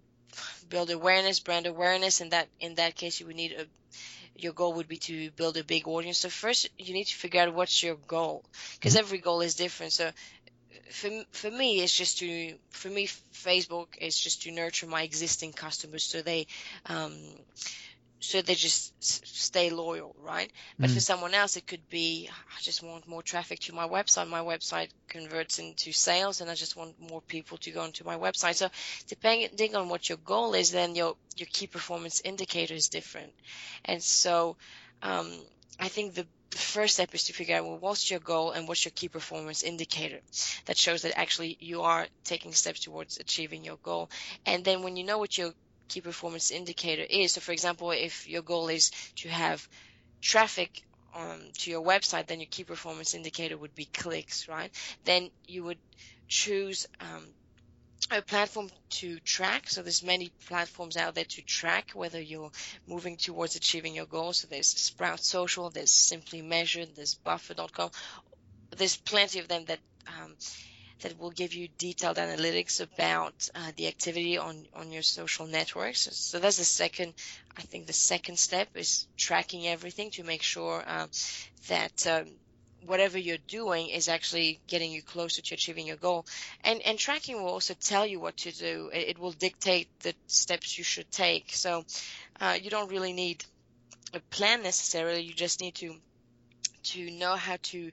build 0.69 0.89
awareness, 0.91 1.39
brand 1.39 1.65
awareness, 1.67 2.21
and 2.21 2.31
that 2.31 2.47
in 2.59 2.75
that 2.75 2.95
case 2.95 3.19
you 3.19 3.25
would 3.27 3.35
need 3.35 3.53
a 3.53 3.65
your 4.35 4.53
goal 4.53 4.73
would 4.73 4.87
be 4.87 4.97
to 4.97 5.31
build 5.31 5.57
a 5.57 5.63
big 5.63 5.87
audience. 5.87 6.19
So 6.19 6.29
first 6.29 6.69
you 6.77 6.93
need 6.93 7.05
to 7.07 7.15
figure 7.15 7.41
out 7.41 7.53
what's 7.53 7.83
your 7.83 7.95
goal 8.07 8.43
because 8.75 8.95
every 8.95 9.19
goal 9.19 9.41
is 9.41 9.55
different. 9.55 9.93
So 9.93 10.11
for 10.91 11.09
for 11.31 11.51
me 11.51 11.81
it's 11.81 11.95
just 11.95 12.19
to 12.19 12.55
for 12.71 12.89
me 12.89 13.07
Facebook 13.33 13.87
is 13.99 14.17
just 14.17 14.43
to 14.43 14.51
nurture 14.51 14.87
my 14.87 15.03
existing 15.03 15.53
customers 15.53 16.03
so 16.03 16.21
they 16.21 16.47
um 16.85 17.13
so 18.21 18.41
they 18.41 18.55
just 18.55 18.93
stay 19.03 19.69
loyal, 19.71 20.15
right? 20.19 20.51
But 20.79 20.91
for 20.91 20.99
Mhm. 20.99 21.01
someone 21.01 21.33
else, 21.33 21.57
it 21.57 21.67
could 21.67 21.87
be 21.89 22.29
I 22.31 22.61
just 22.61 22.83
want 22.83 23.07
more 23.07 23.23
traffic 23.23 23.59
to 23.61 23.73
my 23.73 23.87
website. 23.87 24.27
My 24.29 24.41
website 24.41 24.89
converts 25.09 25.59
into 25.59 25.91
sales, 25.91 26.41
and 26.41 26.49
I 26.49 26.55
just 26.55 26.75
want 26.77 26.99
more 26.99 27.21
people 27.27 27.57
to 27.59 27.71
go 27.71 27.81
onto 27.81 28.03
my 28.05 28.17
website. 28.17 28.55
So 28.55 28.69
depending 29.07 29.75
on 29.75 29.89
what 29.89 30.09
your 30.09 30.19
goal 30.19 30.53
is, 30.53 30.71
then 30.71 30.95
your 30.95 31.15
your 31.35 31.47
key 31.51 31.67
performance 31.67 32.21
indicator 32.23 32.75
is 32.75 32.89
different. 32.89 33.33
And 33.85 34.03
so 34.03 34.57
um, 35.01 35.31
I 35.79 35.87
think 35.89 36.13
the 36.13 36.27
first 36.51 36.95
step 36.95 37.13
is 37.15 37.25
to 37.25 37.33
figure 37.33 37.55
out 37.57 37.65
well, 37.65 37.79
what's 37.79 38.09
your 38.11 38.19
goal 38.19 38.51
and 38.51 38.67
what's 38.67 38.85
your 38.85 38.91
key 38.95 39.09
performance 39.09 39.63
indicator 39.63 40.21
that 40.65 40.77
shows 40.77 41.01
that 41.03 41.17
actually 41.17 41.57
you 41.59 41.81
are 41.83 42.07
taking 42.25 42.53
steps 42.53 42.81
towards 42.81 43.17
achieving 43.17 43.63
your 43.63 43.77
goal. 43.83 44.09
And 44.45 44.63
then 44.63 44.83
when 44.83 44.95
you 44.97 45.03
know 45.03 45.17
what 45.17 45.37
your 45.37 45.53
key 45.91 46.01
performance 46.01 46.51
indicator 46.51 47.03
is, 47.03 47.33
so 47.33 47.41
for 47.41 47.51
example, 47.51 47.91
if 47.91 48.27
your 48.27 48.41
goal 48.41 48.69
is 48.69 48.91
to 49.17 49.29
have 49.29 49.67
traffic 50.21 50.83
um, 51.13 51.41
to 51.59 51.69
your 51.69 51.83
website, 51.83 52.27
then 52.27 52.39
your 52.39 52.47
key 52.49 52.63
performance 52.63 53.13
indicator 53.13 53.57
would 53.57 53.75
be 53.75 53.85
clicks, 53.85 54.47
right? 54.47 54.71
Then 55.03 55.29
you 55.47 55.65
would 55.65 55.79
choose 56.29 56.87
um, 57.01 57.25
a 58.09 58.21
platform 58.21 58.69
to 59.01 59.19
track. 59.19 59.69
So 59.69 59.81
there's 59.81 60.01
many 60.01 60.31
platforms 60.47 60.95
out 60.95 61.15
there 61.15 61.25
to 61.25 61.41
track 61.41 61.91
whether 61.93 62.21
you're 62.21 62.51
moving 62.87 63.17
towards 63.17 63.57
achieving 63.57 63.93
your 63.93 64.05
goals. 64.05 64.37
So 64.37 64.47
there's 64.47 64.67
Sprout 64.67 65.19
Social, 65.19 65.69
there's 65.69 65.91
Simply 65.91 66.41
Measured, 66.41 66.95
there's 66.95 67.15
Buffer.com. 67.15 67.91
There's 68.77 68.95
plenty 68.95 69.39
of 69.39 69.49
them 69.49 69.65
that 69.65 69.79
um, 70.07 70.35
that 71.01 71.19
will 71.19 71.31
give 71.31 71.53
you 71.53 71.67
detailed 71.77 72.17
analytics 72.17 72.81
about 72.81 73.49
uh, 73.55 73.71
the 73.75 73.87
activity 73.87 74.37
on 74.37 74.65
on 74.73 74.91
your 74.91 75.03
social 75.03 75.47
networks. 75.47 76.07
So 76.11 76.39
that's 76.39 76.57
the 76.57 76.65
second. 76.65 77.13
I 77.57 77.61
think 77.61 77.87
the 77.87 77.93
second 77.93 78.37
step 78.37 78.69
is 78.75 79.07
tracking 79.17 79.67
everything 79.67 80.11
to 80.11 80.23
make 80.23 80.41
sure 80.43 80.83
uh, 80.85 81.07
that. 81.67 82.07
Um, 82.07 82.27
whatever 82.85 83.17
you're 83.19 83.37
doing 83.47 83.89
is 83.89 84.09
actually 84.09 84.59
getting 84.67 84.91
you 84.91 85.03
closer 85.03 85.39
to 85.39 85.53
achieving 85.53 85.85
your 85.85 85.97
goal. 85.97 86.25
And 86.63 86.81
and 86.81 86.97
tracking 86.97 87.35
will 87.41 87.49
also 87.49 87.75
tell 87.75 88.05
you 88.07 88.19
what 88.19 88.37
to 88.37 88.51
do. 88.51 88.89
It, 88.93 89.19
will 89.19 89.33
dictate 89.33 89.87
the 89.99 90.15
steps 90.27 90.77
you 90.79 90.83
should 90.83 91.09
take. 91.11 91.51
So 91.53 91.85
uh, 92.39 92.57
you 92.59 92.69
don't 92.71 92.89
really 92.89 93.13
need 93.13 93.45
a 94.13 94.19
plan 94.19 94.63
necessarily. 94.63 95.21
You 95.21 95.33
just 95.33 95.61
need 95.61 95.75
to 95.75 95.95
to 96.83 97.11
know 97.11 97.35
how 97.35 97.57
to 97.61 97.91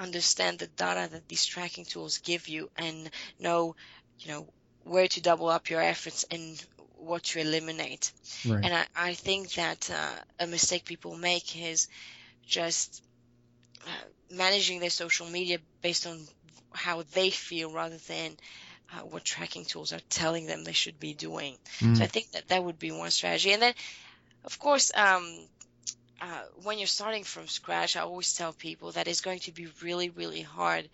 understand 0.00 0.58
the 0.58 0.66
data 0.66 1.08
that 1.12 1.28
these 1.28 1.44
tracking 1.44 1.84
tools 1.84 2.18
give 2.18 2.48
you 2.48 2.70
and 2.76 3.10
know, 3.38 3.76
you 4.18 4.32
know, 4.32 4.46
where 4.84 5.06
to 5.08 5.20
double 5.20 5.48
up 5.48 5.70
your 5.70 5.80
efforts 5.80 6.24
and 6.30 6.62
what 6.96 7.22
to 7.22 7.40
eliminate. 7.40 8.12
Right. 8.46 8.64
And 8.64 8.74
I, 8.74 8.86
I 8.96 9.14
think 9.14 9.52
that 9.54 9.90
uh, 9.90 10.44
a 10.44 10.46
mistake 10.46 10.84
people 10.84 11.16
make 11.16 11.56
is 11.60 11.88
just 12.46 13.02
uh, 13.86 14.34
managing 14.34 14.80
their 14.80 14.90
social 14.90 15.26
media 15.26 15.58
based 15.82 16.06
on 16.06 16.18
how 16.72 17.02
they 17.14 17.30
feel 17.30 17.70
rather 17.72 17.98
than 18.08 18.36
uh, 18.92 19.00
what 19.00 19.24
tracking 19.24 19.64
tools 19.64 19.92
are 19.92 20.00
telling 20.08 20.46
them 20.46 20.64
they 20.64 20.72
should 20.72 20.98
be 20.98 21.14
doing. 21.14 21.56
Mm. 21.80 21.96
So 21.96 22.04
I 22.04 22.06
think 22.06 22.32
that 22.32 22.48
that 22.48 22.62
would 22.62 22.78
be 22.78 22.90
one 22.92 23.10
strategy. 23.10 23.52
And 23.52 23.62
then, 23.62 23.74
of 24.44 24.58
course, 24.58 24.92
um, 24.94 25.24
uh, 26.20 26.42
when 26.62 26.78
you're 26.78 26.86
starting 26.86 27.24
from 27.24 27.46
scratch, 27.48 27.96
I 27.96 28.00
always 28.00 28.34
tell 28.34 28.52
people 28.52 28.92
that 28.92 29.08
it's 29.08 29.20
going 29.20 29.40
to 29.40 29.52
be 29.52 29.68
really, 29.82 30.10
really 30.10 30.42
hard 30.42 30.88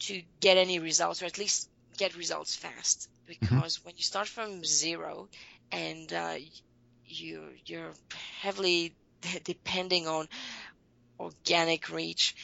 to 0.00 0.22
get 0.40 0.56
any 0.56 0.78
results, 0.78 1.22
or 1.22 1.26
at 1.26 1.38
least 1.38 1.68
get 1.96 2.16
results 2.16 2.54
fast. 2.54 3.08
Because 3.26 3.84
when 3.84 3.94
you 3.96 4.02
start 4.02 4.28
from 4.28 4.64
zero 4.64 5.28
and 5.72 6.12
uh, 6.12 6.36
you 7.06 7.42
you're 7.64 7.92
heavily 8.40 8.94
depending 9.44 10.06
on 10.06 10.28
organic 11.18 11.88
reach, 11.90 12.36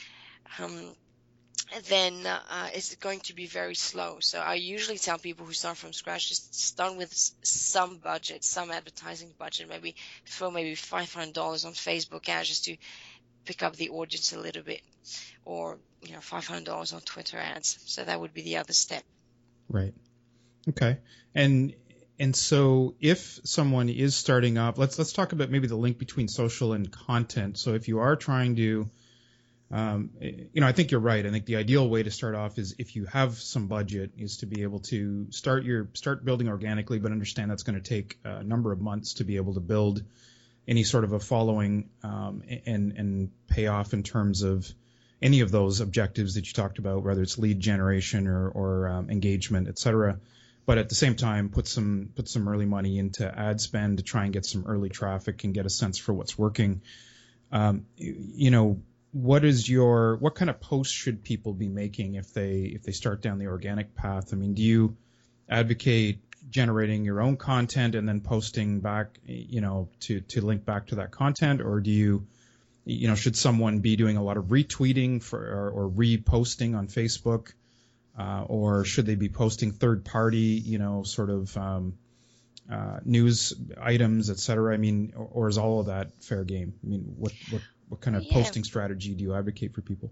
um, 0.59 0.95
then 1.85 2.27
uh, 2.27 2.69
it's 2.75 2.95
going 2.97 3.21
to 3.21 3.35
be 3.35 3.47
very 3.47 3.75
slow. 3.75 4.19
So 4.21 4.39
I 4.39 4.55
usually 4.55 4.99
tell 4.99 5.19
people 5.19 5.47
who 5.47 5.53
start 5.53 5.77
from 5.77 5.93
scratch 5.93 6.29
just 6.29 6.55
start 6.55 6.97
with 6.97 7.13
some 7.43 7.97
budget, 7.97 8.45
some 8.45 8.71
advertising 8.71 9.33
budget, 9.39 9.69
maybe 9.69 9.97
throw 10.27 10.51
maybe 10.51 10.75
five 10.75 11.13
hundred 11.13 11.35
dollars 11.35 11.65
on 11.65 11.73
Facebook 11.73 12.29
ads 12.29 12.49
just 12.49 12.65
to 12.67 12.77
pick 13.45 13.63
up 13.63 13.77
the 13.77 13.91
audience 13.91 14.33
a 14.33 14.39
little 14.39 14.63
bit, 14.63 14.83
or 15.45 15.79
you 16.03 16.13
know 16.13 16.21
five 16.21 16.47
hundred 16.47 16.65
dollars 16.65 16.93
on 16.93 17.01
Twitter 17.01 17.39
ads. 17.39 17.79
So 17.87 18.05
that 18.05 18.21
would 18.21 18.35
be 18.35 18.43
the 18.43 18.59
other 18.59 18.73
step. 18.73 19.03
Right. 19.69 19.95
Okay. 20.69 20.99
And 21.35 21.75
and 22.19 22.37
so 22.37 22.95
if 23.01 23.41
someone 23.45 23.89
is 23.89 24.15
starting 24.15 24.59
up, 24.59 24.79
let's 24.79 24.99
let's 24.99 25.13
talk 25.13 25.33
about 25.33 25.51
maybe 25.51 25.67
the 25.67 25.77
link 25.77 25.99
between 25.99 26.29
social 26.29 26.73
and 26.73 26.91
content. 26.91 27.59
So 27.59 27.75
if 27.75 27.89
you 27.89 28.01
are 28.01 28.17
trying 28.17 28.57
to 28.57 28.91
um, 29.73 30.11
you 30.21 30.61
know, 30.61 30.67
I 30.67 30.73
think 30.73 30.91
you're 30.91 31.01
right. 31.01 31.25
I 31.25 31.31
think 31.31 31.47
the 31.47 31.57
ideal 31.57 31.89
way 31.89 32.03
to 32.03 32.11
start 32.11 32.35
off 32.35 32.59
is 32.59 32.75
if 32.79 32.95
you 32.95 33.07
have 33.07 33.39
some 33.39 33.69
budget, 33.69 34.11
is 34.19 34.39
to 34.39 34.47
be 34.47 34.63
able 34.65 34.81
to 34.81 35.27
start 35.31 35.65
your 35.65 35.89
start 35.95 36.25
building 36.27 36.49
organically, 36.49 36.99
but 36.99 37.11
understand 37.11 37.51
that's 37.51 37.63
going 37.63 37.81
to 37.81 37.89
take 37.89 38.19
a 38.23 38.45
number 38.45 38.71
of 38.71 38.81
months 38.83 39.15
to 39.15 39.25
be 39.25 39.37
able 39.37 39.55
to 39.55 39.61
build 39.61 40.03
any 40.69 40.85
sort 40.85 41.05
of 41.05 41.13
a 41.13 41.19
following 41.19 41.89
um, 42.03 42.43
and 42.67 42.93
and 42.93 43.31
pay 43.49 43.67
off 43.67 43.95
in 43.95 44.03
terms 44.03 44.43
of 44.43 44.71
any 45.23 45.41
of 45.41 45.51
those 45.51 45.81
objectives 45.81 46.35
that 46.35 46.47
you 46.47 46.53
talked 46.53 46.79
about, 46.79 47.03
whether 47.03 47.23
it's 47.23 47.39
lead 47.39 47.59
generation 47.59 48.27
or, 48.27 48.49
or 48.49 48.89
um, 48.89 49.09
engagement, 49.09 49.69
et 49.69 49.79
cetera. 49.79 50.19
But 50.67 50.79
at 50.79 50.89
the 50.89 50.95
same 50.95 51.17
time, 51.17 51.49
put 51.49 51.67
some 51.67 52.11
put 52.15 52.29
some 52.29 52.47
early 52.47 52.67
money 52.67 52.99
into 52.99 53.27
ad 53.27 53.61
spend 53.61 53.99
to 53.99 54.05
try 54.05 54.25
and 54.25 54.33
get 54.35 54.45
some 54.45 54.65
early 54.67 54.91
traffic 54.91 55.45
and 55.45 55.55
get 55.55 55.65
a 55.65 55.71
sense 55.71 55.97
for 55.97 56.13
what's 56.13 56.37
working. 56.37 56.83
Um, 57.51 57.87
you 57.97 58.51
know, 58.51 58.81
what 59.12 59.44
is 59.44 59.68
your 59.68 60.16
what 60.16 60.35
kind 60.35 60.51
of 60.51 60.61
posts 60.61 60.92
should 60.92 61.22
people 61.22 61.53
be 61.53 61.68
making 61.68 62.14
if 62.14 62.33
they 62.33 62.72
if 62.75 62.83
they 62.83 62.92
start 62.92 63.22
down 63.22 63.38
the 63.38 63.46
organic 63.46 63.94
path? 63.94 64.33
I 64.33 64.37
mean, 64.37 64.55
do 64.55 64.62
you 64.62 64.96
advocate 65.48 66.18
generating 66.51 67.05
your 67.05 67.20
own 67.20 67.37
content 67.37 67.94
and 67.94 68.09
then 68.09 68.20
posting 68.20 68.81
back, 68.81 69.18
you 69.25 69.61
know, 69.61 69.88
to 70.01 70.20
to 70.20 70.40
link 70.40 70.64
back 70.64 70.88
to 70.88 70.96
that 70.96 71.11
content, 71.11 71.61
or 71.61 71.81
do 71.81 71.90
you 71.90 72.27
you 72.85 73.09
know, 73.09 73.14
should 73.14 73.37
someone 73.37 73.79
be 73.79 73.96
doing 73.96 74.16
a 74.16 74.22
lot 74.22 74.37
of 74.37 74.46
retweeting 74.46 75.22
for 75.22 75.38
or, 75.38 75.70
or 75.70 75.90
reposting 75.90 76.77
on 76.77 76.88
Facebook, 76.88 77.53
uh, 78.18 78.44
or 78.46 78.85
should 78.85 79.07
they 79.07 79.14
be 79.14 79.29
posting 79.29 79.72
third-party, 79.72 80.38
you 80.38 80.79
know, 80.79 81.05
sort 81.05 81.31
of 81.31 81.57
um, 81.57 81.94
uh, 82.70 82.98
news 83.05 83.55
items, 83.81 84.31
et 84.31 84.38
cetera? 84.38 84.75
I 84.75 84.79
mean, 84.79 85.12
or, 85.16 85.29
or, 85.33 85.48
is 85.48 85.59
all 85.59 85.81
of 85.81 85.87
that 85.87 86.11
fair 86.25 86.42
game? 86.44 86.75
I 86.85 86.88
mean, 86.88 87.14
what 87.16 87.33
what 87.51 87.62
what 87.88 88.01
kind 88.01 88.16
of 88.16 88.25
yeah. 88.25 88.33
posting 88.33 88.64
strategy 88.64 89.14
do 89.14 89.25
you 89.25 89.35
advocate 89.35 89.75
for 89.75 89.83
people? 89.83 90.11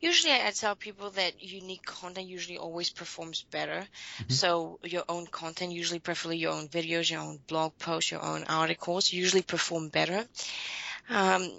Usually, 0.00 0.32
I 0.32 0.50
tell 0.50 0.74
people 0.76 1.10
that 1.10 1.42
unique 1.42 1.84
content 1.84 2.26
usually 2.26 2.58
always 2.58 2.90
performs 2.90 3.44
better. 3.50 3.80
Mm-hmm. 3.80 4.32
So 4.32 4.78
your 4.82 5.04
own 5.08 5.26
content, 5.26 5.72
usually 5.72 5.98
preferably 5.98 6.38
your 6.38 6.52
own 6.52 6.68
videos, 6.68 7.10
your 7.10 7.20
own 7.20 7.38
blog 7.46 7.76
posts, 7.78 8.10
your 8.10 8.22
own 8.22 8.44
articles, 8.44 9.12
usually 9.12 9.42
perform 9.42 9.88
better. 9.88 10.24
Um, 11.10 11.50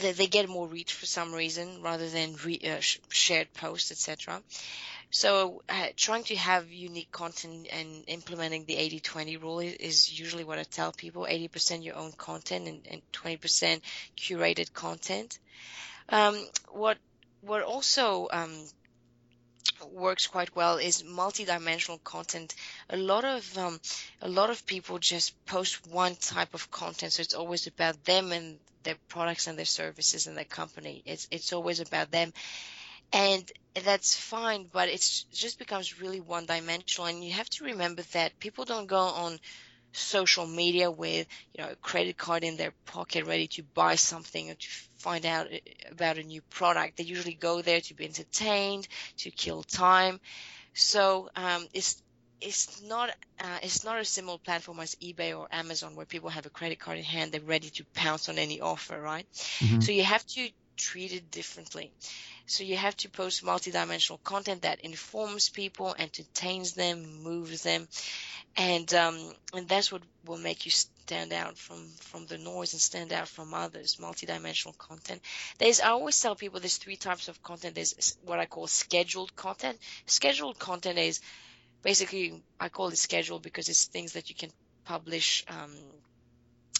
they 0.00 0.26
get 0.26 0.48
more 0.48 0.66
reach 0.66 0.92
for 0.92 1.06
some 1.06 1.32
reason 1.32 1.80
rather 1.82 2.08
than 2.08 2.36
re- 2.44 2.60
uh, 2.64 2.80
shared 3.08 3.52
posts, 3.54 3.90
etc. 3.90 4.42
So 5.10 5.62
uh, 5.68 5.88
trying 5.96 6.24
to 6.24 6.36
have 6.36 6.70
unique 6.70 7.10
content 7.12 7.68
and 7.70 8.04
implementing 8.06 8.64
the 8.64 8.74
80-20 8.74 9.40
rule 9.42 9.60
is, 9.60 9.74
is, 9.74 10.20
usually 10.20 10.44
what 10.44 10.58
I 10.58 10.64
tell 10.64 10.92
people, 10.92 11.22
80% 11.22 11.84
your 11.84 11.96
own 11.96 12.12
content 12.12 12.68
and, 12.68 12.86
and 12.90 13.02
20% 13.12 13.80
curated 14.16 14.72
content. 14.72 15.38
Um, 16.08 16.36
what, 16.70 16.98
what 17.40 17.62
also, 17.62 18.28
um, 18.32 18.52
works 19.90 20.26
quite 20.26 20.54
well 20.56 20.76
is 20.78 21.04
multi-dimensional 21.04 21.98
content. 21.98 22.54
A 22.90 22.96
lot 22.96 23.24
of 23.24 23.58
um, 23.58 23.80
a 24.20 24.28
lot 24.28 24.50
of 24.50 24.66
people 24.66 24.98
just 24.98 25.34
post 25.46 25.86
one 25.86 26.16
type 26.16 26.54
of 26.54 26.70
content, 26.70 27.12
so 27.12 27.22
it's 27.22 27.34
always 27.34 27.66
about 27.66 28.04
them 28.04 28.32
and 28.32 28.58
their 28.82 28.96
products 29.08 29.46
and 29.46 29.58
their 29.58 29.64
services 29.64 30.26
and 30.26 30.36
their 30.36 30.44
company. 30.44 31.02
It's 31.04 31.28
it's 31.30 31.52
always 31.52 31.80
about 31.80 32.10
them, 32.10 32.32
and 33.12 33.50
that's 33.84 34.14
fine. 34.14 34.68
But 34.72 34.88
it 34.88 35.00
just 35.32 35.58
becomes 35.58 36.00
really 36.00 36.20
one 36.20 36.46
dimensional, 36.46 37.06
and 37.08 37.24
you 37.24 37.32
have 37.32 37.50
to 37.50 37.64
remember 37.64 38.02
that 38.12 38.38
people 38.38 38.64
don't 38.64 38.86
go 38.86 38.98
on 38.98 39.38
social 39.92 40.46
media 40.46 40.90
with 40.90 41.26
you 41.54 41.64
know 41.64 41.70
a 41.70 41.76
credit 41.76 42.16
card 42.18 42.44
in 42.44 42.56
their 42.56 42.72
pocket 42.84 43.24
ready 43.26 43.46
to 43.46 43.62
buy 43.62 43.94
something 43.94 44.50
or 44.50 44.54
to 44.54 44.68
find 44.98 45.26
out 45.26 45.46
uh, 45.52 45.58
about 45.90 46.18
a 46.18 46.22
new 46.22 46.42
product. 46.50 46.96
They 46.96 47.04
usually 47.04 47.34
go 47.34 47.62
there 47.62 47.80
to 47.80 47.94
be 47.94 48.04
entertained 48.04 48.88
to 49.18 49.30
kill 49.30 49.62
time. 49.62 50.20
So 50.74 51.30
um, 51.36 51.66
it's 51.72 52.02
it's 52.40 52.82
not 52.82 53.10
uh, 53.40 53.58
it's 53.62 53.84
not 53.84 53.98
a 53.98 54.04
similar 54.04 54.38
platform 54.38 54.80
as 54.80 54.94
eBay 54.96 55.38
or 55.38 55.48
Amazon 55.50 55.96
where 55.96 56.06
people 56.06 56.28
have 56.28 56.46
a 56.46 56.50
credit 56.50 56.78
card 56.78 56.98
in 56.98 57.04
hand 57.04 57.32
they're 57.32 57.40
ready 57.40 57.70
to 57.70 57.84
pounce 57.94 58.28
on 58.28 58.38
any 58.38 58.60
offer 58.60 59.00
right? 59.00 59.26
Mm-hmm. 59.32 59.80
so 59.80 59.92
you 59.92 60.04
have 60.04 60.24
to 60.26 60.48
treat 60.76 61.12
it 61.12 61.30
differently. 61.30 61.92
So 62.46 62.62
you 62.64 62.76
have 62.76 62.96
to 62.98 63.08
post 63.08 63.44
multidimensional 63.44 64.22
content 64.22 64.62
that 64.62 64.80
informs 64.80 65.48
people 65.48 65.94
entertains 65.98 66.74
them 66.74 67.22
moves 67.22 67.62
them 67.62 67.88
and 68.56 68.92
um, 68.94 69.32
and 69.54 69.68
that's 69.68 69.92
what 69.92 70.02
will 70.24 70.38
make 70.38 70.64
you 70.64 70.70
stand 70.70 71.32
out 71.32 71.58
from 71.58 71.88
from 72.00 72.26
the 72.26 72.38
noise 72.38 72.72
and 72.72 72.80
stand 72.80 73.12
out 73.12 73.28
from 73.28 73.52
others 73.54 73.96
multidimensional 73.96 74.76
content. 74.78 75.20
There's 75.58 75.80
i 75.80 75.88
always 75.90 76.20
tell 76.20 76.34
people 76.34 76.60
there's 76.60 76.78
three 76.78 76.96
types 76.96 77.28
of 77.28 77.42
content. 77.42 77.74
There's 77.74 78.16
what 78.24 78.38
i 78.38 78.46
call 78.46 78.66
scheduled 78.66 79.34
content. 79.36 79.78
Scheduled 80.06 80.58
content 80.58 80.98
is 80.98 81.20
basically 81.82 82.42
i 82.58 82.68
call 82.68 82.88
it 82.88 82.98
scheduled 82.98 83.42
because 83.42 83.68
it's 83.68 83.86
things 83.86 84.12
that 84.14 84.30
you 84.30 84.36
can 84.36 84.50
publish 84.84 85.44
um, 85.48 85.72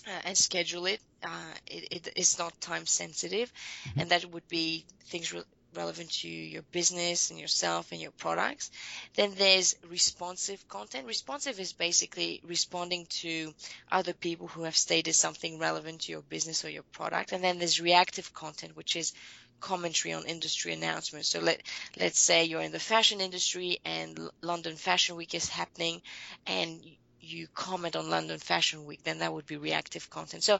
uh, 0.07 0.21
and 0.25 0.37
schedule 0.37 0.87
it. 0.87 1.01
Uh, 1.23 1.55
it, 1.67 1.89
it. 1.91 2.13
It's 2.17 2.39
not 2.39 2.61
time 2.61 2.87
sensitive, 2.87 3.53
mm-hmm. 3.89 4.01
and 4.01 4.11
that 4.11 4.25
would 4.27 4.47
be 4.49 4.85
things 5.07 5.33
re- 5.33 5.43
relevant 5.75 6.11
to 6.11 6.29
your 6.29 6.63
business 6.73 7.31
and 7.31 7.39
yourself 7.39 7.93
and 7.93 8.01
your 8.01 8.11
products. 8.13 8.71
Then 9.15 9.33
there's 9.37 9.77
responsive 9.89 10.67
content. 10.69 11.07
Responsive 11.07 11.61
is 11.61 11.73
basically 11.73 12.41
responding 12.45 13.07
to 13.23 13.55
other 13.91 14.13
people 14.13 14.49
who 14.49 14.65
have 14.65 14.77
stated 14.77 15.15
something 15.15 15.59
relevant 15.59 16.03
to 16.03 16.13
your 16.13 16.23
business 16.23 16.65
or 16.65 16.71
your 16.71 16.83
product. 16.83 17.33
And 17.33 17.43
then 17.45 17.59
there's 17.59 17.81
reactive 17.81 18.33
content, 18.33 18.77
which 18.77 18.97
is 18.97 19.13
commentary 19.61 20.13
on 20.15 20.25
industry 20.27 20.73
announcements. 20.73 21.29
So 21.29 21.41
let 21.41 21.63
let's 21.99 22.19
say 22.19 22.45
you're 22.45 22.61
in 22.61 22.73
the 22.73 22.79
fashion 22.79 23.21
industry 23.21 23.79
and 23.85 24.19
London 24.43 24.77
Fashion 24.77 25.17
Week 25.17 25.35
is 25.35 25.49
happening 25.49 26.03
and 26.47 26.83
you 27.27 27.47
comment 27.55 27.97
on 27.97 28.11
London 28.11 28.39
Fashion 28.39 28.87
Week, 28.87 29.03
then 29.03 29.19
that 29.19 29.33
would 29.33 29.47
be 29.47 29.57
reactive 29.57 30.09
content. 30.11 30.43
So 30.43 30.59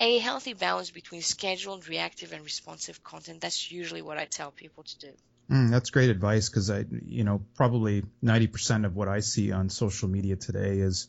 a 0.00 0.18
healthy 0.18 0.54
balance 0.54 0.90
between 0.90 1.22
scheduled, 1.22 1.88
reactive, 1.88 2.32
and 2.32 2.44
responsive 2.44 3.02
content, 3.02 3.40
that's 3.40 3.70
usually 3.70 4.02
what 4.02 4.18
I 4.18 4.24
tell 4.24 4.50
people 4.50 4.84
to 4.84 4.98
do. 4.98 5.12
Mm, 5.50 5.70
that's 5.70 5.90
great 5.90 6.10
advice 6.10 6.48
because 6.48 6.70
I, 6.70 6.84
you 7.06 7.24
know, 7.24 7.42
probably 7.54 8.04
90% 8.22 8.86
of 8.86 8.96
what 8.96 9.08
I 9.08 9.20
see 9.20 9.52
on 9.52 9.68
social 9.68 10.08
media 10.08 10.36
today 10.36 10.78
is 10.78 11.08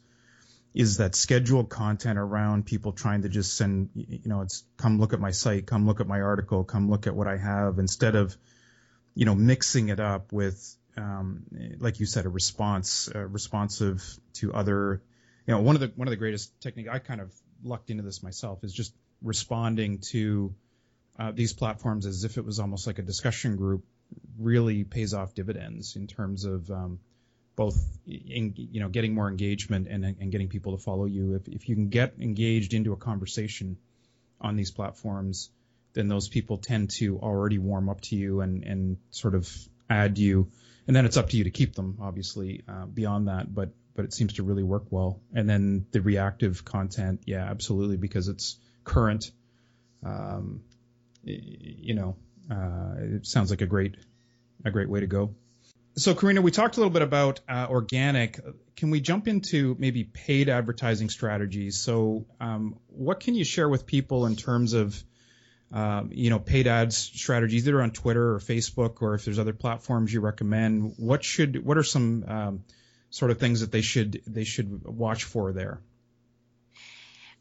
is 0.74 0.98
that 0.98 1.16
scheduled 1.16 1.70
content 1.70 2.20
around 2.20 2.66
people 2.66 2.92
trying 2.92 3.22
to 3.22 3.30
just 3.30 3.56
send, 3.56 3.90
you 3.96 4.20
know, 4.26 4.42
it's 4.42 4.66
come 4.76 5.00
look 5.00 5.14
at 5.14 5.22
my 5.22 5.32
site, 5.32 5.66
come 5.66 5.88
look 5.88 6.02
at 6.02 6.08
my 6.08 6.20
article, 6.20 6.66
come 6.66 6.90
look 6.90 7.08
at 7.08 7.16
what 7.16 7.30
I 7.30 7.38
have 7.38 7.80
instead 7.80 8.16
of, 8.16 8.36
you 9.14 9.24
know, 9.26 9.36
mixing 9.36 9.88
it 9.88 10.02
up 10.02 10.34
with 10.34 10.76
um, 10.98 11.44
like 11.80 12.00
you 12.00 12.06
said, 12.06 12.26
a 12.26 12.30
response, 12.30 13.10
uh, 13.14 13.20
responsive 13.20 14.04
to 14.36 14.54
other. 14.54 15.02
You 15.48 15.54
know, 15.54 15.62
one 15.62 15.76
of 15.76 15.82
the 15.82 15.92
one 15.96 16.08
of 16.08 16.12
the 16.12 16.18
greatest 16.18 16.60
technique 16.62 16.88
I 16.90 17.00
kind 17.00 17.22
of 17.22 17.34
lucked 17.64 17.90
into 17.90 18.04
this 18.04 18.24
myself 18.24 18.64
is 18.64 18.74
just 18.74 18.94
responding 19.22 20.00
to 20.12 20.54
uh, 21.20 21.32
these 21.32 21.54
platforms 21.54 22.06
as 22.06 22.24
if 22.24 22.38
it 22.38 22.46
was 22.46 22.60
almost 22.60 22.88
like 22.88 23.00
a 23.00 23.04
discussion 23.04 23.56
group. 23.56 23.84
Really 24.38 24.84
pays 24.84 25.14
off 25.14 25.34
dividends 25.34 25.96
in 25.96 26.08
terms 26.08 26.46
of 26.46 26.70
um, 26.70 27.00
both 27.56 27.76
in, 28.06 28.54
you 28.56 28.80
know 28.80 28.90
getting 28.90 29.14
more 29.14 29.28
engagement 29.28 29.88
and, 29.88 30.06
and 30.06 30.32
getting 30.32 30.48
people 30.48 30.78
to 30.78 30.84
follow 30.84 31.06
you. 31.06 31.36
If 31.36 31.48
if 31.48 31.70
you 31.70 31.76
can 31.76 31.90
get 31.90 32.14
engaged 32.20 32.74
into 32.74 32.94
a 32.94 32.98
conversation 32.98 33.78
on 34.40 34.56
these 34.56 34.72
platforms, 34.72 35.50
then 35.94 36.08
those 36.08 36.28
people 36.30 36.58
tend 36.58 36.92
to 36.92 37.18
already 37.20 37.58
warm 37.58 37.90
up 37.90 38.02
to 38.02 38.16
you 38.16 38.42
and 38.42 38.64
and 38.64 38.98
sort 39.12 39.36
of 39.36 39.50
add 39.90 40.18
you 40.18 40.52
and 40.88 40.96
then 40.96 41.06
it's 41.06 41.18
up 41.18 41.30
to 41.30 41.38
you 41.38 41.46
to 41.46 41.52
keep 41.52 41.76
them, 41.76 41.98
obviously, 42.02 42.64
uh, 42.68 42.86
beyond 42.86 43.28
that. 43.28 43.54
But 43.54 43.70
but 43.96 44.06
it 44.06 44.14
seems 44.14 44.34
to 44.34 44.44
really 44.44 44.64
work 44.64 44.86
well. 44.90 45.22
And 45.34 45.50
then 45.50 45.86
the 45.92 46.02
reactive 46.02 46.66
content, 46.66 47.22
yeah, 47.26 47.46
absolutely, 47.50 47.98
because 47.98 48.28
it's 48.28 48.58
current. 48.84 49.32
Um, 50.06 50.62
you 51.24 51.96
know, 51.96 52.16
uh, 52.52 52.96
it 52.98 53.26
sounds 53.26 53.50
like 53.50 53.62
a 53.62 53.66
great 53.66 53.96
a 54.64 54.72
great 54.72 54.90
way 54.90 55.00
to 55.00 55.08
go. 55.08 55.34
So, 55.98 56.14
Karina, 56.14 56.42
we 56.42 56.52
talked 56.52 56.76
a 56.76 56.80
little 56.80 56.92
bit 56.92 57.04
about 57.04 57.40
uh, 57.48 57.68
organic. 57.70 58.40
Can 58.76 58.90
we 58.90 59.00
jump 59.00 59.30
into 59.30 59.78
maybe 59.80 60.04
paid 60.04 60.50
advertising 60.50 61.10
strategies? 61.10 61.80
So, 61.80 62.26
um, 62.42 62.78
what 62.88 63.22
can 63.22 63.34
you 63.34 63.46
share 63.46 63.70
with 63.70 63.86
people 63.86 64.26
in 64.26 64.36
terms 64.36 64.74
of 64.74 65.02
um, 65.72 66.10
you 66.14 66.30
know, 66.30 66.40
paid 66.40 66.68
ads 66.68 66.96
strategies, 66.96 67.68
either 67.68 67.82
on 67.82 67.92
Twitter 67.92 68.36
or 68.36 68.40
Facebook, 68.40 69.02
or 69.02 69.16
if 69.16 69.26
there's 69.26 69.40
other 69.40 69.54
platforms 69.54 70.14
you 70.14 70.22
recommend, 70.22 70.94
what 70.98 71.24
should, 71.24 71.66
what 71.66 71.78
are 71.78 71.84
some 71.84 72.24
um, 72.28 72.64
sort 73.10 73.32
of 73.32 73.40
things 73.40 73.62
that 73.62 73.72
they 73.72 73.82
should 73.82 74.22
they 74.28 74.44
should 74.44 74.84
watch 74.84 75.24
for 75.24 75.54
there? 75.54 75.80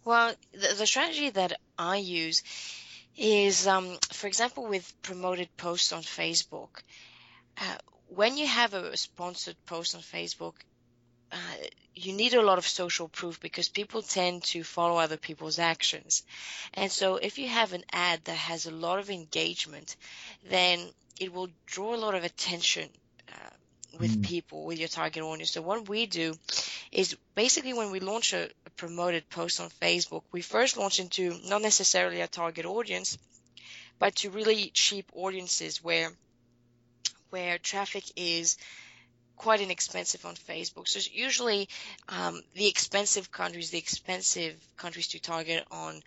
Well, 0.04 0.34
the, 0.52 0.74
the 0.78 0.86
strategy 0.86 1.30
that 1.30 1.54
I 1.78 1.96
use 1.96 2.42
is, 3.16 3.66
um, 3.66 3.96
for 4.12 4.26
example, 4.26 4.66
with 4.66 4.92
promoted 5.02 5.48
posts 5.56 5.92
on 5.92 6.02
Facebook. 6.02 6.82
Uh, 7.58 7.76
when 8.08 8.36
you 8.36 8.46
have 8.46 8.74
a 8.74 8.96
sponsored 8.96 9.56
post 9.66 9.94
on 9.94 10.00
Facebook, 10.02 10.54
uh, 11.32 11.36
you 11.94 12.12
need 12.12 12.34
a 12.34 12.42
lot 12.42 12.58
of 12.58 12.66
social 12.66 13.08
proof 13.08 13.40
because 13.40 13.68
people 13.68 14.02
tend 14.02 14.42
to 14.42 14.64
follow 14.64 14.98
other 14.98 15.16
people's 15.16 15.58
actions. 15.58 16.22
And 16.74 16.90
so 16.90 17.16
if 17.16 17.38
you 17.38 17.48
have 17.48 17.72
an 17.72 17.84
ad 17.92 18.20
that 18.24 18.36
has 18.36 18.66
a 18.66 18.70
lot 18.70 18.98
of 18.98 19.10
engagement, 19.10 19.96
then 20.48 20.80
it 21.20 21.32
will 21.32 21.48
draw 21.66 21.94
a 21.94 22.02
lot 22.04 22.14
of 22.14 22.24
attention 22.24 22.88
uh, 23.28 23.50
with 24.00 24.18
mm. 24.18 24.24
people, 24.24 24.64
with 24.64 24.78
your 24.78 24.88
target 24.88 25.22
audience. 25.22 25.52
So 25.52 25.62
what 25.62 25.88
we 25.88 26.06
do 26.06 26.34
is 26.90 27.16
basically 27.34 27.74
when 27.74 27.92
we 27.92 28.00
launch 28.00 28.32
a, 28.32 28.50
a 28.66 28.70
promoted 28.70 29.30
post 29.30 29.60
on 29.60 29.70
Facebook, 29.80 30.22
we 30.32 30.42
first 30.42 30.76
launch 30.76 30.98
into 30.98 31.38
not 31.48 31.62
necessarily 31.62 32.20
a 32.20 32.26
target 32.26 32.66
audience, 32.66 33.18
but 34.00 34.16
to 34.16 34.30
really 34.30 34.70
cheap 34.74 35.06
audiences 35.14 35.82
where 35.82 36.10
where 37.30 37.58
traffic 37.58 38.04
is 38.14 38.56
quite 39.36 39.60
inexpensive 39.60 40.24
on 40.26 40.34
Facebook. 40.34 40.88
So 40.88 41.00
usually 41.12 41.68
um, 42.08 42.42
the 42.54 42.68
expensive 42.68 43.30
countries, 43.30 43.70
the 43.70 43.78
expensive 43.78 44.56
countries 44.76 45.08
to 45.08 45.20
target 45.20 45.64
on 45.70 46.02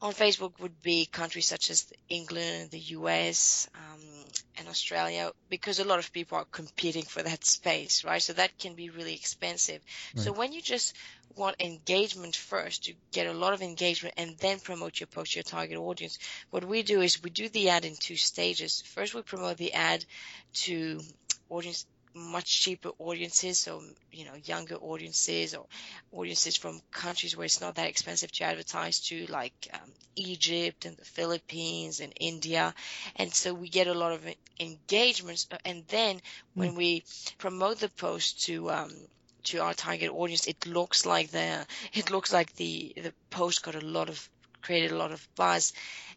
on 0.00 0.12
Facebook 0.12 0.60
would 0.60 0.80
be 0.80 1.06
countries 1.06 1.48
such 1.48 1.70
as 1.70 1.92
England, 2.08 2.70
the 2.70 2.78
US, 2.78 3.68
um, 3.74 4.00
and 4.56 4.68
Australia, 4.68 5.32
because 5.48 5.78
a 5.80 5.84
lot 5.84 5.98
of 5.98 6.12
people 6.12 6.38
are 6.38 6.44
competing 6.44 7.02
for 7.02 7.22
that 7.22 7.44
space, 7.44 8.04
right? 8.04 8.22
So 8.22 8.32
that 8.34 8.56
can 8.58 8.74
be 8.74 8.90
really 8.90 9.14
expensive. 9.14 9.80
Right. 10.14 10.24
So 10.24 10.32
when 10.32 10.52
you 10.52 10.62
just 10.62 10.94
want 11.36 11.56
engagement 11.60 12.36
first, 12.36 12.84
to 12.84 12.94
get 13.12 13.26
a 13.26 13.32
lot 13.32 13.52
of 13.52 13.62
engagement 13.62 14.14
and 14.16 14.36
then 14.38 14.60
promote 14.60 15.00
your 15.00 15.06
post 15.06 15.32
to 15.32 15.38
your 15.38 15.44
target 15.44 15.78
audience, 15.78 16.18
what 16.50 16.64
we 16.64 16.82
do 16.82 17.00
is 17.00 17.22
we 17.22 17.30
do 17.30 17.48
the 17.48 17.70
ad 17.70 17.84
in 17.84 17.96
two 17.96 18.16
stages. 18.16 18.82
First, 18.82 19.14
we 19.14 19.22
promote 19.22 19.56
the 19.56 19.72
ad 19.72 20.04
to 20.54 21.00
audience 21.48 21.86
much 22.14 22.60
cheaper 22.62 22.90
audiences, 22.98 23.58
so 23.58 23.82
you 24.12 24.24
know 24.24 24.34
younger 24.44 24.76
audiences 24.76 25.54
or 25.54 25.66
audiences 26.12 26.56
from 26.56 26.80
countries 26.90 27.36
where 27.36 27.44
it's 27.44 27.60
not 27.60 27.76
that 27.76 27.88
expensive 27.88 28.32
to 28.32 28.44
advertise 28.44 29.00
to, 29.00 29.26
like 29.26 29.68
um, 29.72 29.92
Egypt 30.16 30.84
and 30.84 30.96
the 30.96 31.04
Philippines 31.04 32.00
and 32.00 32.12
India, 32.18 32.74
and 33.16 33.32
so 33.32 33.54
we 33.54 33.68
get 33.68 33.86
a 33.86 33.94
lot 33.94 34.12
of 34.12 34.26
engagements. 34.58 35.46
And 35.64 35.84
then 35.88 36.20
when 36.54 36.72
mm. 36.72 36.76
we 36.76 37.04
promote 37.38 37.78
the 37.78 37.88
post 37.90 38.44
to 38.46 38.70
um, 38.70 38.92
to 39.44 39.58
our 39.58 39.74
target 39.74 40.10
audience, 40.10 40.46
it 40.46 40.66
looks 40.66 41.06
like 41.06 41.30
the 41.30 41.66
it 41.92 42.10
looks 42.10 42.32
like 42.32 42.54
the 42.56 42.92
the 42.96 43.12
post 43.30 43.62
got 43.62 43.74
a 43.74 43.80
lot 43.80 44.08
of 44.08 44.28
created 44.68 44.92
a 44.92 44.98
lot 44.98 45.12
of 45.12 45.26
buzz. 45.34 45.72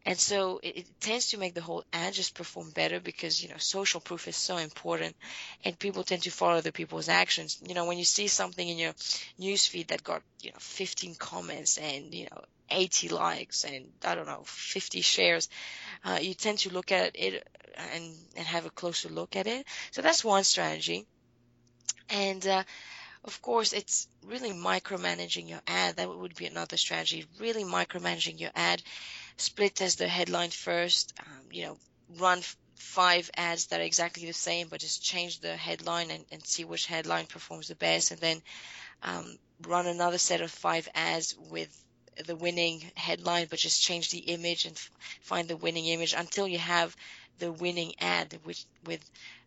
And 0.05 0.19
so 0.19 0.59
it, 0.61 0.75
it, 0.79 0.85
tends 0.99 1.29
to 1.29 1.37
make 1.37 1.53
the 1.53 1.61
whole 1.61 1.85
ad 1.93 2.13
just 2.13 2.35
perform 2.35 2.71
better 2.71 2.99
because, 2.99 3.41
you 3.41 3.47
know, 3.47 3.55
social 3.57 4.01
proof 4.01 4.27
is 4.27 4.35
so 4.35 4.57
important 4.57 5.15
and 5.63 5.79
people 5.79 6.03
tend 6.03 6.23
to 6.23 6.31
follow 6.31 6.57
other 6.57 6.73
people's 6.73 7.07
actions. 7.07 7.61
You 7.65 7.75
know, 7.75 7.85
when 7.85 7.97
you 7.97 8.03
see 8.03 8.27
something 8.27 8.67
in 8.67 8.77
your 8.77 8.91
newsfeed 9.39 9.87
that 9.87 10.03
got, 10.03 10.21
you 10.41 10.51
know, 10.51 10.57
15 10.59 11.15
comments 11.15 11.77
and, 11.77 12.13
you 12.13 12.27
know, 12.29 12.41
80 12.69 13.07
likes 13.07 13.63
and 13.63 13.85
I 14.03 14.15
don't 14.15 14.27
know, 14.27 14.43
50 14.43 14.99
shares, 14.99 15.47
uh, 16.03 16.19
you 16.21 16.33
tend 16.33 16.59
to 16.59 16.73
look 16.73 16.91
at 16.91 17.15
it 17.15 17.47
and, 17.93 18.13
and 18.35 18.45
have 18.45 18.65
a 18.65 18.69
closer 18.69 19.07
look 19.07 19.37
at 19.37 19.47
it. 19.47 19.65
So 19.91 20.01
that's 20.01 20.25
one 20.25 20.43
strategy. 20.43 21.05
And, 22.09 22.45
uh, 22.45 22.63
of 23.23 23.41
course, 23.41 23.73
it's 23.73 24.07
really 24.25 24.51
micromanaging 24.51 25.47
your 25.47 25.61
ad. 25.67 25.97
That 25.97 26.09
would 26.09 26.35
be 26.35 26.47
another 26.47 26.77
strategy. 26.77 27.25
Really 27.39 27.63
micromanaging 27.63 28.39
your 28.39 28.51
ad. 28.55 28.81
Split 29.37 29.75
test 29.75 29.99
the 29.99 30.07
headline 30.07 30.49
first. 30.49 31.13
Um, 31.19 31.45
you 31.51 31.65
know, 31.65 31.77
run 32.17 32.41
five 32.75 33.29
ads 33.37 33.67
that 33.67 33.79
are 33.79 33.83
exactly 33.83 34.25
the 34.25 34.33
same, 34.33 34.67
but 34.67 34.79
just 34.79 35.03
change 35.03 35.39
the 35.39 35.55
headline 35.55 36.09
and, 36.09 36.25
and 36.31 36.45
see 36.45 36.63
which 36.65 36.87
headline 36.87 37.27
performs 37.27 37.67
the 37.67 37.75
best, 37.75 38.11
and 38.11 38.19
then 38.19 38.41
um, 39.03 39.37
run 39.67 39.87
another 39.87 40.17
set 40.17 40.41
of 40.41 40.51
five 40.51 40.89
ads 40.95 41.35
with 41.37 41.69
the 42.25 42.35
winning 42.35 42.91
headline, 42.95 43.47
but 43.49 43.59
just 43.59 43.81
change 43.81 44.09
the 44.09 44.19
image 44.19 44.65
and 44.65 44.75
f- 44.75 44.91
find 45.21 45.47
the 45.47 45.57
winning 45.57 45.85
image 45.87 46.13
until 46.13 46.47
you 46.47 46.57
have 46.57 46.95
the 47.39 47.51
winning 47.51 47.93
ad 47.99 48.37
with 48.45 48.63
with 48.85 49.03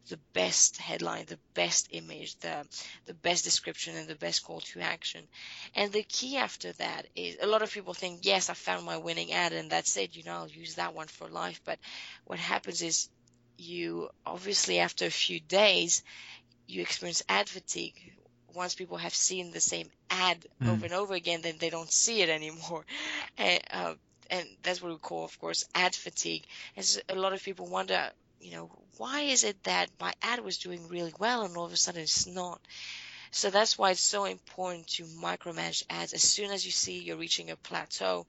the 0.08 0.18
best 0.32 0.76
headline, 0.76 1.24
the 1.26 1.38
best 1.54 1.88
image, 1.90 2.38
the 2.40 2.66
the 3.06 3.14
best 3.14 3.44
description, 3.44 3.96
and 3.96 4.08
the 4.08 4.14
best 4.14 4.44
call 4.44 4.60
to 4.60 4.80
action. 4.80 5.26
And 5.74 5.92
the 5.92 6.02
key 6.02 6.36
after 6.36 6.72
that 6.72 7.06
is 7.14 7.36
a 7.40 7.46
lot 7.46 7.62
of 7.62 7.72
people 7.72 7.94
think, 7.94 8.20
yes, 8.22 8.50
I 8.50 8.54
found 8.54 8.84
my 8.84 8.98
winning 8.98 9.32
ad, 9.32 9.52
and 9.52 9.70
that's 9.70 9.96
it. 9.96 10.16
You 10.16 10.24
know, 10.24 10.32
I'll 10.32 10.48
use 10.48 10.74
that 10.74 10.94
one 10.94 11.08
for 11.08 11.28
life. 11.28 11.60
But 11.64 11.78
what 12.24 12.38
happens 12.38 12.82
is, 12.82 13.08
you 13.56 14.10
obviously 14.26 14.78
after 14.80 15.06
a 15.06 15.10
few 15.10 15.40
days, 15.40 16.02
you 16.66 16.82
experience 16.82 17.22
ad 17.28 17.48
fatigue. 17.48 18.12
Once 18.54 18.74
people 18.74 18.98
have 18.98 19.14
seen 19.14 19.50
the 19.50 19.60
same 19.60 19.90
ad 20.10 20.46
mm. 20.62 20.70
over 20.70 20.84
and 20.84 20.94
over 20.94 21.14
again, 21.14 21.40
then 21.42 21.56
they 21.58 21.70
don't 21.70 21.90
see 21.90 22.22
it 22.22 22.28
anymore. 22.28 22.84
And, 23.36 23.60
uh, 23.72 23.94
and 24.30 24.48
that's 24.62 24.80
what 24.80 24.92
we 24.92 24.98
call, 24.98 25.24
of 25.24 25.38
course, 25.40 25.64
ad 25.74 25.94
fatigue. 25.94 26.44
As 26.76 27.00
a 27.08 27.14
lot 27.14 27.32
of 27.32 27.42
people 27.42 27.66
wonder, 27.66 28.10
you 28.44 28.52
know, 28.52 28.70
why 28.98 29.22
is 29.22 29.42
it 29.42 29.62
that 29.62 29.88
my 29.98 30.12
ad 30.20 30.40
was 30.40 30.58
doing 30.58 30.86
really 30.88 31.14
well 31.18 31.44
and 31.44 31.56
all 31.56 31.64
of 31.64 31.72
a 31.72 31.76
sudden 31.76 32.02
it's 32.02 32.26
not? 32.26 32.60
So 33.30 33.48
that's 33.48 33.78
why 33.78 33.90
it's 33.90 34.00
so 34.00 34.26
important 34.26 34.86
to 34.88 35.04
micromanage 35.04 35.82
ads. 35.88 36.12
As 36.12 36.22
soon 36.22 36.50
as 36.50 36.64
you 36.64 36.70
see 36.70 37.00
you're 37.00 37.16
reaching 37.16 37.50
a 37.50 37.56
plateau 37.56 38.26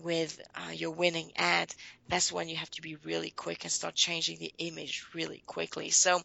with 0.00 0.40
uh, 0.54 0.70
your 0.70 0.92
winning 0.92 1.32
ad, 1.34 1.74
that's 2.08 2.30
when 2.30 2.48
you 2.48 2.56
have 2.56 2.70
to 2.70 2.82
be 2.82 2.94
really 3.04 3.30
quick 3.30 3.64
and 3.64 3.72
start 3.72 3.96
changing 3.96 4.38
the 4.38 4.54
image 4.58 5.06
really 5.12 5.42
quickly. 5.44 5.90
So 5.90 6.22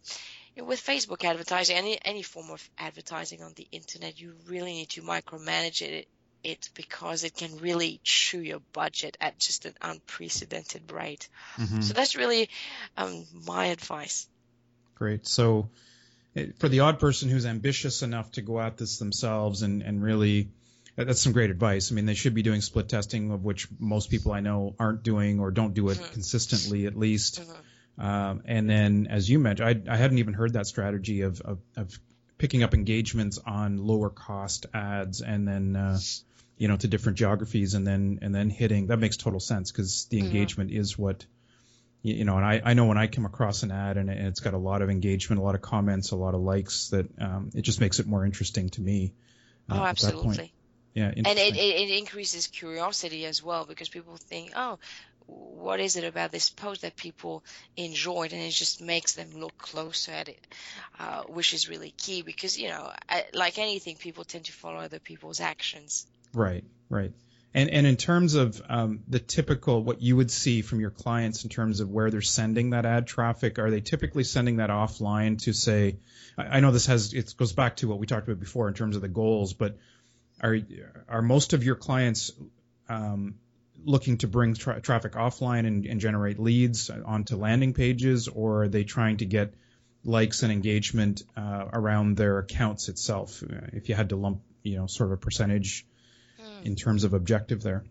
with 0.56 0.86
Facebook 0.86 1.24
advertising, 1.24 1.76
any 1.76 1.98
any 2.06 2.22
form 2.22 2.52
of 2.52 2.70
advertising 2.78 3.42
on 3.42 3.54
the 3.56 3.68
internet, 3.72 4.22
you 4.22 4.36
really 4.46 4.74
need 4.74 4.90
to 4.90 5.02
micromanage 5.02 5.82
it 5.82 6.08
it 6.44 6.70
because 6.74 7.24
it 7.24 7.36
can 7.36 7.58
really 7.58 8.00
chew 8.04 8.40
your 8.40 8.62
budget 8.74 9.18
at 9.20 9.38
just 9.40 9.66
an 9.66 9.74
unprecedented 9.82 10.92
rate. 10.92 11.30
Mm-hmm. 11.58 11.82
So 11.82 11.94
that's 11.94 12.16
really 12.16 12.50
um, 12.98 13.26
my 13.46 13.68
advice. 13.68 14.28
Great. 14.96 15.28
So 15.28 15.70
eh, 16.36 16.48
for 16.60 16.70
the 16.70 16.82
odd 16.82 17.00
person 17.00 17.30
who's 17.30 17.46
ambitious 17.46 18.02
enough 18.02 18.32
to 18.34 18.42
go 18.42 18.60
at 18.60 18.78
this 18.78 18.98
themselves 18.98 19.62
and, 19.62 19.82
and 19.82 20.02
really 20.02 20.50
that's 20.96 21.22
some 21.22 21.32
great 21.32 21.52
advice. 21.52 21.92
I 21.92 21.96
mean, 21.96 22.08
they 22.08 22.16
should 22.16 22.34
be 22.34 22.42
doing 22.42 22.62
split 22.62 22.90
testing, 22.90 23.32
of 23.32 23.44
which 23.44 23.68
most 23.80 24.10
people 24.10 24.32
I 24.32 24.40
know 24.40 24.76
aren't 24.80 25.04
doing 25.04 25.40
or 25.40 25.52
don't 25.52 25.76
do 25.76 25.90
it 25.90 25.98
mm-hmm. 25.98 26.14
consistently, 26.14 26.88
at 26.88 26.98
least. 26.98 27.42
Mm-hmm. 27.42 28.06
Um, 28.06 28.42
and 28.46 28.70
then, 28.70 29.08
as 29.10 29.30
you 29.30 29.40
mentioned, 29.40 29.88
I, 29.88 29.94
I 29.94 29.96
hadn't 29.96 30.18
even 30.18 30.34
heard 30.34 30.54
that 30.54 30.66
strategy 30.66 31.22
of, 31.22 31.40
of, 31.42 31.60
of 31.76 32.00
picking 32.38 32.64
up 32.64 32.74
engagements 32.74 33.40
on 33.46 33.78
lower 33.78 34.10
cost 34.10 34.66
ads 34.74 35.22
and 35.22 35.48
then 35.48 35.76
uh, 35.76 36.00
you 36.58 36.68
know, 36.68 36.78
to 36.78 36.88
different 36.88 37.18
geographies 37.18 37.74
and 37.74 37.86
then 37.86 38.20
and 38.22 38.34
then 38.34 38.50
hitting 38.50 38.88
that 38.88 38.98
makes 38.98 39.18
total 39.18 39.40
sense 39.40 39.72
because 39.72 40.06
the 40.06 40.18
mm-hmm. 40.18 40.28
engagement 40.28 40.72
is 40.72 40.98
what 40.98 41.26
you 42.04 42.26
know, 42.26 42.38
and 42.38 42.46
I, 42.46 42.62
I 42.64 42.74
know 42.74 42.86
when 42.86 42.98
I 42.98 43.08
come 43.08 43.26
across 43.26 43.64
an 43.64 43.72
ad 43.72 43.98
and 43.98 44.10
it's 44.10 44.40
got 44.40 44.54
a 44.54 44.58
lot 44.58 44.82
of 44.82 44.90
engagement, 44.90 45.42
a 45.42 45.44
lot 45.44 45.56
of 45.56 45.62
comments, 45.62 46.12
a 46.12 46.16
lot 46.16 46.36
of 46.36 46.42
likes, 46.42 46.90
that 46.90 47.08
um, 47.20 47.50
it 47.54 47.64
just 47.64 47.82
makes 47.82 48.00
it 48.00 48.08
more 48.08 48.24
interesting 48.24 48.70
to 48.70 48.82
me. 48.82 49.14
Uh, 49.70 49.80
oh, 49.80 49.84
absolutely. 49.84 50.54
Yeah, 50.94 51.12
and 51.16 51.28
it, 51.28 51.38
it, 51.38 51.58
it 51.58 51.98
increases 51.98 52.48
curiosity 52.48 53.26
as 53.26 53.44
well 53.44 53.66
because 53.66 53.90
people 53.90 54.16
think, 54.16 54.54
oh, 54.56 54.80
what 55.28 55.80
is 55.80 55.98
it 55.98 56.04
about 56.04 56.32
this 56.32 56.50
post 56.50 56.82
that 56.82 56.96
people 56.96 57.44
enjoyed 57.76 58.34
and 58.34 58.42
it 58.42 58.52
just 58.52 58.82
makes 58.82 59.14
them 59.14 59.30
look 59.36 59.58
closer 59.58 60.12
at 60.12 60.30
it 60.30 60.48
uh, 61.00 61.24
which 61.24 61.54
is 61.54 61.70
really 61.70 61.92
key 61.92 62.22
because 62.22 62.58
you 62.58 62.70
know 62.70 62.92
like 63.34 63.58
anything 63.60 63.96
people 63.96 64.24
tend 64.24 64.46
to 64.46 64.54
follow 64.54 64.78
other 64.78 65.00
people's 65.00 65.40
actions 65.40 66.08
Right, 66.34 66.64
right. 66.90 67.12
And 67.54 67.70
and 67.72 67.88
in 67.88 67.96
terms 67.96 68.36
of 68.36 68.62
um, 68.70 69.00
the 69.08 69.20
typical 69.20 69.82
what 69.82 70.02
you 70.02 70.16
would 70.16 70.30
see 70.30 70.62
from 70.62 70.80
your 70.80 70.92
clients 70.92 71.44
in 71.44 71.50
terms 71.50 71.80
of 71.80 71.90
where 71.90 72.12
they're 72.12 72.22
sending 72.22 72.72
that 72.72 72.86
ad 72.86 73.08
traffic, 73.08 73.58
are 73.58 73.72
they 73.72 73.82
typically 73.82 74.24
sending 74.24 74.58
that 74.58 74.70
offline 74.70 75.42
to 75.44 75.54
say? 75.54 75.98
I, 76.38 76.58
I 76.58 76.60
know 76.60 76.72
this 76.72 76.86
has 76.88 77.14
it 77.14 77.34
goes 77.38 77.54
back 77.54 77.78
to 77.78 77.88
what 77.88 78.00
we 78.00 78.06
talked 78.06 78.28
about 78.28 78.40
before 78.40 78.68
in 78.68 78.74
terms 78.74 78.96
of 78.96 79.02
the 79.02 79.08
goals, 79.08 79.54
but 79.54 79.78
are 80.42 80.60
are 81.08 81.22
most 81.22 81.54
of 81.54 81.64
your 81.64 81.76
clients 81.76 82.32
um, 82.90 83.36
looking 83.84 84.18
to 84.20 84.28
bring 84.28 84.54
tra- 84.54 84.82
traffic 84.82 85.14
offline 85.14 85.66
and, 85.66 85.86
and 85.86 86.00
generate 86.00 86.40
leads 86.40 86.90
onto 86.90 87.36
landing 87.36 87.74
pages, 87.74 88.28
or 88.28 88.64
are 88.64 88.68
they 88.68 88.84
trying 88.84 89.18
to 89.18 89.26
get 89.26 89.54
likes 90.04 90.44
and 90.44 90.52
engagement 90.52 91.24
uh, 91.36 91.66
around 91.74 92.18
their 92.18 92.40
accounts 92.40 92.90
itself? 92.90 93.44
If 93.74 93.90
you 93.90 93.96
had 93.96 94.10
to 94.10 94.16
lump, 94.16 94.42
you 94.64 94.78
know, 94.78 94.88
sort 94.88 95.10
of 95.10 95.14
a 95.14 95.18
percentage 95.18 95.86
in 96.64 96.76
terms 96.76 97.04
of 97.04 97.14
objective 97.14 97.62
there? 97.62 97.84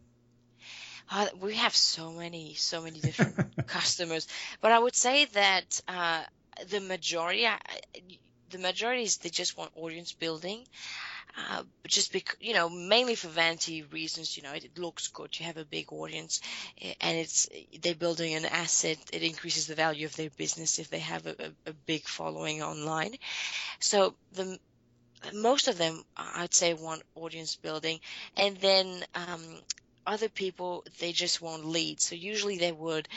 Uh, 1.10 1.26
we 1.40 1.54
have 1.54 1.74
so 1.74 2.10
many, 2.10 2.54
so 2.54 2.82
many 2.82 3.00
different 3.00 3.56
customers, 3.66 4.26
but 4.60 4.72
I 4.72 4.78
would 4.78 4.96
say 4.96 5.26
that 5.26 5.80
uh, 5.86 6.22
the 6.68 6.80
majority, 6.80 7.46
the 8.50 8.58
majority 8.58 9.04
is 9.04 9.18
they 9.18 9.28
just 9.28 9.56
want 9.56 9.70
audience 9.76 10.12
building. 10.12 10.64
Uh, 11.50 11.62
just 11.86 12.12
because, 12.12 12.36
you 12.40 12.54
know, 12.54 12.68
mainly 12.68 13.14
for 13.14 13.28
vanity 13.28 13.82
reasons, 13.82 14.36
you 14.36 14.42
know, 14.42 14.52
it, 14.52 14.64
it, 14.64 14.78
looks 14.78 15.08
good. 15.08 15.38
You 15.38 15.46
have 15.46 15.58
a 15.58 15.64
big 15.64 15.92
audience 15.92 16.40
eh, 16.80 16.94
and 17.00 17.18
it's, 17.18 17.48
they're 17.82 17.94
building 17.94 18.34
an 18.34 18.46
asset. 18.46 18.98
It 19.12 19.22
increases 19.22 19.66
the 19.66 19.74
value 19.74 20.06
of 20.06 20.16
their 20.16 20.30
business 20.30 20.78
if 20.78 20.88
they 20.88 21.00
have 21.00 21.26
a, 21.26 21.30
a, 21.66 21.70
a 21.70 21.72
big 21.72 22.04
following 22.04 22.62
online. 22.62 23.16
So 23.80 24.14
the, 24.32 24.58
most 25.34 25.68
of 25.68 25.78
them, 25.78 26.04
I'd 26.16 26.54
say, 26.54 26.74
want 26.74 27.02
audience 27.14 27.56
building, 27.56 28.00
and 28.36 28.56
then 28.58 29.04
um, 29.14 29.42
other 30.06 30.28
people 30.28 30.84
they 31.00 31.12
just 31.12 31.40
want 31.42 31.64
leads. 31.64 32.06
So 32.06 32.14
usually 32.14 32.58
they 32.58 32.72
would 32.72 33.08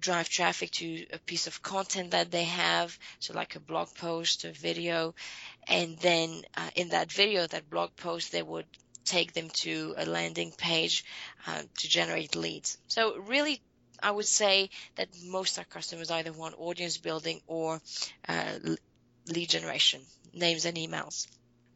drive 0.00 0.28
traffic 0.28 0.70
to 0.72 1.06
a 1.12 1.18
piece 1.18 1.46
of 1.46 1.62
content 1.62 2.10
that 2.12 2.30
they 2.30 2.44
have, 2.44 2.98
so 3.18 3.34
like 3.34 3.56
a 3.56 3.60
blog 3.60 3.88
post, 3.94 4.44
a 4.44 4.52
video, 4.52 5.14
and 5.68 5.98
then 5.98 6.42
uh, 6.56 6.70
in 6.74 6.90
that 6.90 7.12
video, 7.12 7.46
that 7.46 7.70
blog 7.70 7.90
post, 7.96 8.32
they 8.32 8.42
would 8.42 8.66
take 9.04 9.32
them 9.32 9.48
to 9.50 9.94
a 9.96 10.06
landing 10.06 10.52
page 10.56 11.04
uh, 11.46 11.62
to 11.78 11.88
generate 11.88 12.36
leads. 12.36 12.78
So 12.88 13.16
really, 13.16 13.60
I 14.02 14.10
would 14.10 14.26
say 14.26 14.70
that 14.96 15.08
most 15.26 15.58
our 15.58 15.64
customers 15.64 16.10
either 16.10 16.32
want 16.32 16.54
audience 16.58 16.98
building 16.98 17.40
or 17.46 17.80
uh, 18.28 18.58
lead 19.28 19.48
generation, 19.48 20.00
names 20.32 20.64
and 20.64 20.76
emails. 20.76 21.26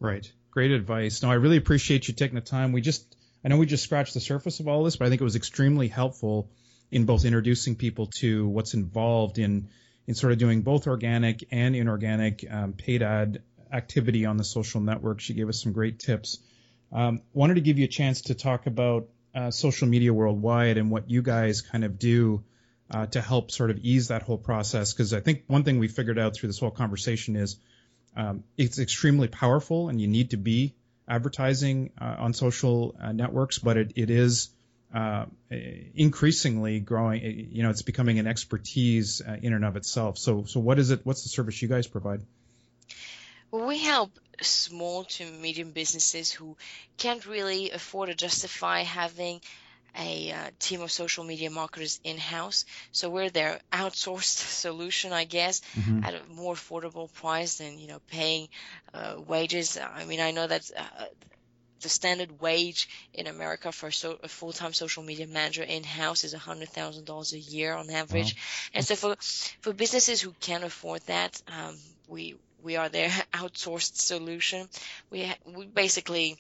Right. 0.01 0.31
Great 0.51 0.71
advice. 0.71 1.23
No, 1.23 1.31
I 1.31 1.35
really 1.35 1.57
appreciate 1.57 2.09
you 2.09 2.15
taking 2.15 2.35
the 2.35 2.41
time. 2.41 2.73
We 2.73 2.81
just, 2.81 3.17
I 3.45 3.49
know 3.49 3.59
we 3.59 3.67
just 3.67 3.85
scratched 3.85 4.15
the 4.15 4.21
surface 4.21 4.61
of 4.61 4.69
all 4.69 4.85
this, 4.85 4.97
but 4.97 5.07
I 5.07 5.09
think 5.09 5.21
it 5.21 5.25
was 5.25 5.37
extremely 5.37 5.89
helpful 5.89 6.51
in 6.91 7.05
both 7.05 7.25
introducing 7.25 7.77
people 7.77 8.07
to 8.07 8.49
what's 8.49 8.75
involved 8.75 9.39
in 9.39 9.69
in 10.07 10.15
sort 10.15 10.33
of 10.33 10.39
doing 10.39 10.63
both 10.63 10.87
organic 10.87 11.47
and 11.51 11.77
inorganic 11.77 12.45
um, 12.51 12.73
paid 12.73 13.03
ad 13.03 13.43
activity 13.71 14.25
on 14.25 14.39
the 14.39 14.45
social 14.45 14.81
network. 14.81 15.21
She 15.21 15.35
gave 15.35 15.49
us 15.49 15.63
some 15.63 15.73
great 15.73 15.99
tips. 15.99 16.39
Um, 16.91 17.21
wanted 17.35 17.55
to 17.55 17.61
give 17.61 17.79
you 17.79 17.85
a 17.85 17.89
chance 17.89 18.23
to 18.23 18.35
talk 18.35 18.67
about 18.67 19.09
uh, 19.35 19.51
social 19.51 19.87
media 19.87 20.15
worldwide 20.15 20.79
and 20.79 20.91
what 20.91 21.11
you 21.11 21.21
guys 21.21 21.61
kind 21.61 21.85
of 21.85 21.99
do 21.99 22.43
uh, 22.91 23.05
to 23.07 23.21
help 23.21 23.51
sort 23.51 23.71
of 23.71 23.79
ease 23.81 24.09
that 24.09 24.23
whole 24.23 24.39
process. 24.39 24.95
Because 24.95 25.13
I 25.13 25.21
think 25.21 25.45
one 25.47 25.65
thing 25.65 25.79
we 25.79 25.89
figured 25.89 26.19
out 26.19 26.35
through 26.35 26.49
this 26.49 26.59
whole 26.59 26.71
conversation 26.71 27.37
is 27.37 27.57
um, 28.17 28.45
it's 28.57 28.79
extremely 28.79 29.29
powerful, 29.29 29.91
and 29.91 30.01
you 30.01 30.09
need 30.09 30.31
to 30.31 30.39
be 30.39 30.75
advertising 31.07 31.91
uh, 32.01 32.17
on 32.19 32.33
social 32.33 32.97
uh, 33.01 33.13
networks, 33.13 33.59
but 33.59 33.77
it, 33.77 33.93
it 33.97 34.11
is 34.11 34.49
uh, 34.95 35.27
increasingly 35.95 36.81
growing. 36.81 37.49
You 37.51 37.63
know, 37.63 37.71
it's 37.71 37.83
becoming 37.83 38.19
an 38.19 38.27
expertise 38.27 39.21
uh, 39.21 39.37
in 39.43 39.53
and 39.53 39.65
of 39.65 39.77
itself. 39.77 40.19
So, 40.19 40.45
so 40.45 40.61
what 40.61 40.79
is 40.79 40.91
it? 40.91 41.01
What's 41.05 41.23
the 41.23 41.29
service 41.29 41.61
you 41.61 41.69
guys 41.69 41.87
provide? 41.87 42.23
Well, 43.51 43.67
we 43.67 43.79
help 43.79 44.11
small 44.43 45.05
to 45.05 45.25
medium 45.25 45.73
businesses 45.73 46.31
who 46.31 46.57
can't 46.97 47.25
really 47.27 47.71
afford 47.71 48.09
or 48.09 48.15
justify 48.15 48.83
having 48.83 49.41
a 49.99 50.33
uh, 50.33 50.51
team 50.59 50.81
of 50.83 50.93
social 50.93 51.25
media 51.25 51.51
marketers 51.51 51.99
in 52.05 52.19
house. 52.19 52.65
So 52.93 53.11
we're 53.11 53.31
their 53.31 53.61
outsourced 53.73 54.23
solution, 54.63 55.13
I 55.13 55.25
guess, 55.25 55.61
mm-hmm. 55.77 56.05
at 56.05 56.15
a 56.15 56.21
more 56.33 56.55
affordable 56.55 57.13
price 57.13 57.59
than 57.59 57.79
you 57.79 57.89
know 57.89 58.01
paying 58.09 58.49
uh, 58.95 59.17
wages. 59.27 59.79
I 59.79 60.05
mean, 60.05 60.21
I 60.21 60.31
know 60.31 60.47
that. 60.47 60.71
Uh, 60.77 61.05
the 61.81 61.89
standard 61.89 62.41
wage 62.41 62.89
in 63.15 63.27
America 63.27 63.73
for 63.73 63.91
so, 63.91 64.19
a 64.23 64.29
full-time 64.29 64.73
social 64.73 65.03
media 65.03 65.27
manager 65.27 65.63
in-house 65.63 66.25
is 66.25 66.35
$100,000 66.35 67.33
a 67.33 67.39
year 67.39 67.75
on 67.75 67.91
average. 67.91 68.35
Wow. 68.35 68.71
And 68.75 68.85
so 68.85 68.97
for, 68.97 69.17
for 69.61 69.73
businesses 69.73 70.21
who 70.21 70.33
can't 70.41 70.65
afford 70.65 71.03
that, 71.07 71.41
um, 71.49 71.77
we, 72.09 72.37
we 72.63 72.77
are 72.77 72.89
their 72.89 73.09
outsourced 73.33 73.97
solution. 73.97 74.69
We, 75.11 75.33
we 75.45 75.67
basically 75.67 76.37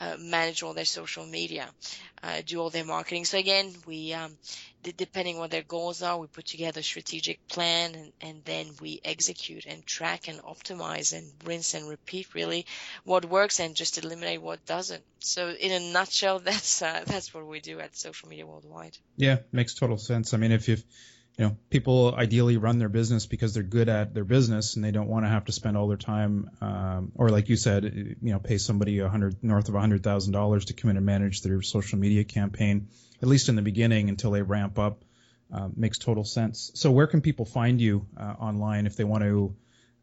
uh, 0.00 0.16
manage 0.18 0.62
all 0.62 0.72
their 0.72 0.86
social 0.86 1.26
media, 1.26 1.68
uh, 2.22 2.40
do 2.44 2.58
all 2.58 2.70
their 2.70 2.84
marketing. 2.84 3.26
So 3.26 3.38
again, 3.38 3.72
we, 3.86 4.14
um, 4.14 4.38
d- 4.82 4.94
depending 4.96 5.38
what 5.38 5.50
their 5.50 5.62
goals 5.62 6.02
are, 6.02 6.18
we 6.18 6.26
put 6.26 6.46
together 6.46 6.80
a 6.80 6.82
strategic 6.82 7.38
plan 7.48 7.94
and, 7.94 8.12
and 8.22 8.44
then 8.44 8.70
we 8.80 9.00
execute 9.04 9.66
and 9.66 9.84
track 9.84 10.28
and 10.28 10.40
optimize 10.40 11.16
and 11.16 11.30
rinse 11.44 11.74
and 11.74 11.88
repeat 11.88 12.34
really 12.34 12.64
what 13.04 13.26
works 13.26 13.60
and 13.60 13.76
just 13.76 13.98
eliminate 14.02 14.40
what 14.40 14.64
doesn't. 14.64 15.04
So 15.18 15.50
in 15.50 15.70
a 15.70 15.92
nutshell, 15.92 16.38
that's, 16.44 16.80
uh, 16.80 17.04
that's 17.06 17.34
what 17.34 17.46
we 17.46 17.60
do 17.60 17.80
at 17.80 17.96
Social 17.96 18.28
Media 18.28 18.46
Worldwide. 18.46 18.96
Yeah, 19.16 19.38
makes 19.52 19.74
total 19.74 19.98
sense. 19.98 20.32
I 20.32 20.38
mean, 20.38 20.52
if 20.52 20.66
you've, 20.68 20.84
you 21.38 21.46
know, 21.46 21.56
people 21.70 22.14
ideally 22.14 22.56
run 22.56 22.78
their 22.78 22.88
business 22.88 23.26
because 23.26 23.54
they're 23.54 23.62
good 23.62 23.88
at 23.88 24.12
their 24.12 24.24
business 24.24 24.76
and 24.76 24.84
they 24.84 24.90
don't 24.90 25.08
want 25.08 25.24
to 25.24 25.30
have 25.30 25.46
to 25.46 25.52
spend 25.52 25.76
all 25.76 25.88
their 25.88 25.96
time, 25.96 26.50
um, 26.60 27.12
or 27.14 27.30
like 27.30 27.48
you 27.48 27.56
said, 27.56 27.84
you 27.84 28.32
know, 28.32 28.38
pay 28.38 28.58
somebody 28.58 28.98
a 28.98 29.08
hundred 29.08 29.42
north 29.42 29.68
of 29.68 29.74
a 29.74 29.80
hundred 29.80 30.02
thousand 30.02 30.32
dollars 30.32 30.66
to 30.66 30.74
come 30.74 30.90
in 30.90 30.96
and 30.96 31.06
manage 31.06 31.42
their 31.42 31.62
social 31.62 31.98
media 31.98 32.24
campaign, 32.24 32.88
at 33.22 33.28
least 33.28 33.48
in 33.48 33.56
the 33.56 33.62
beginning 33.62 34.08
until 34.08 34.30
they 34.30 34.42
ramp 34.42 34.78
up. 34.78 35.04
Uh, 35.52 35.68
makes 35.74 35.98
total 35.98 36.22
sense. 36.22 36.70
So, 36.74 36.92
where 36.92 37.08
can 37.08 37.22
people 37.22 37.44
find 37.44 37.80
you 37.80 38.06
uh, 38.16 38.34
online 38.38 38.86
if 38.86 38.94
they 38.94 39.02
want 39.02 39.24
to 39.24 39.56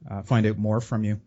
uh, 0.09 0.21
find 0.23 0.45
out 0.45 0.57
more 0.57 0.81
from 0.81 1.05
you? 1.05 1.21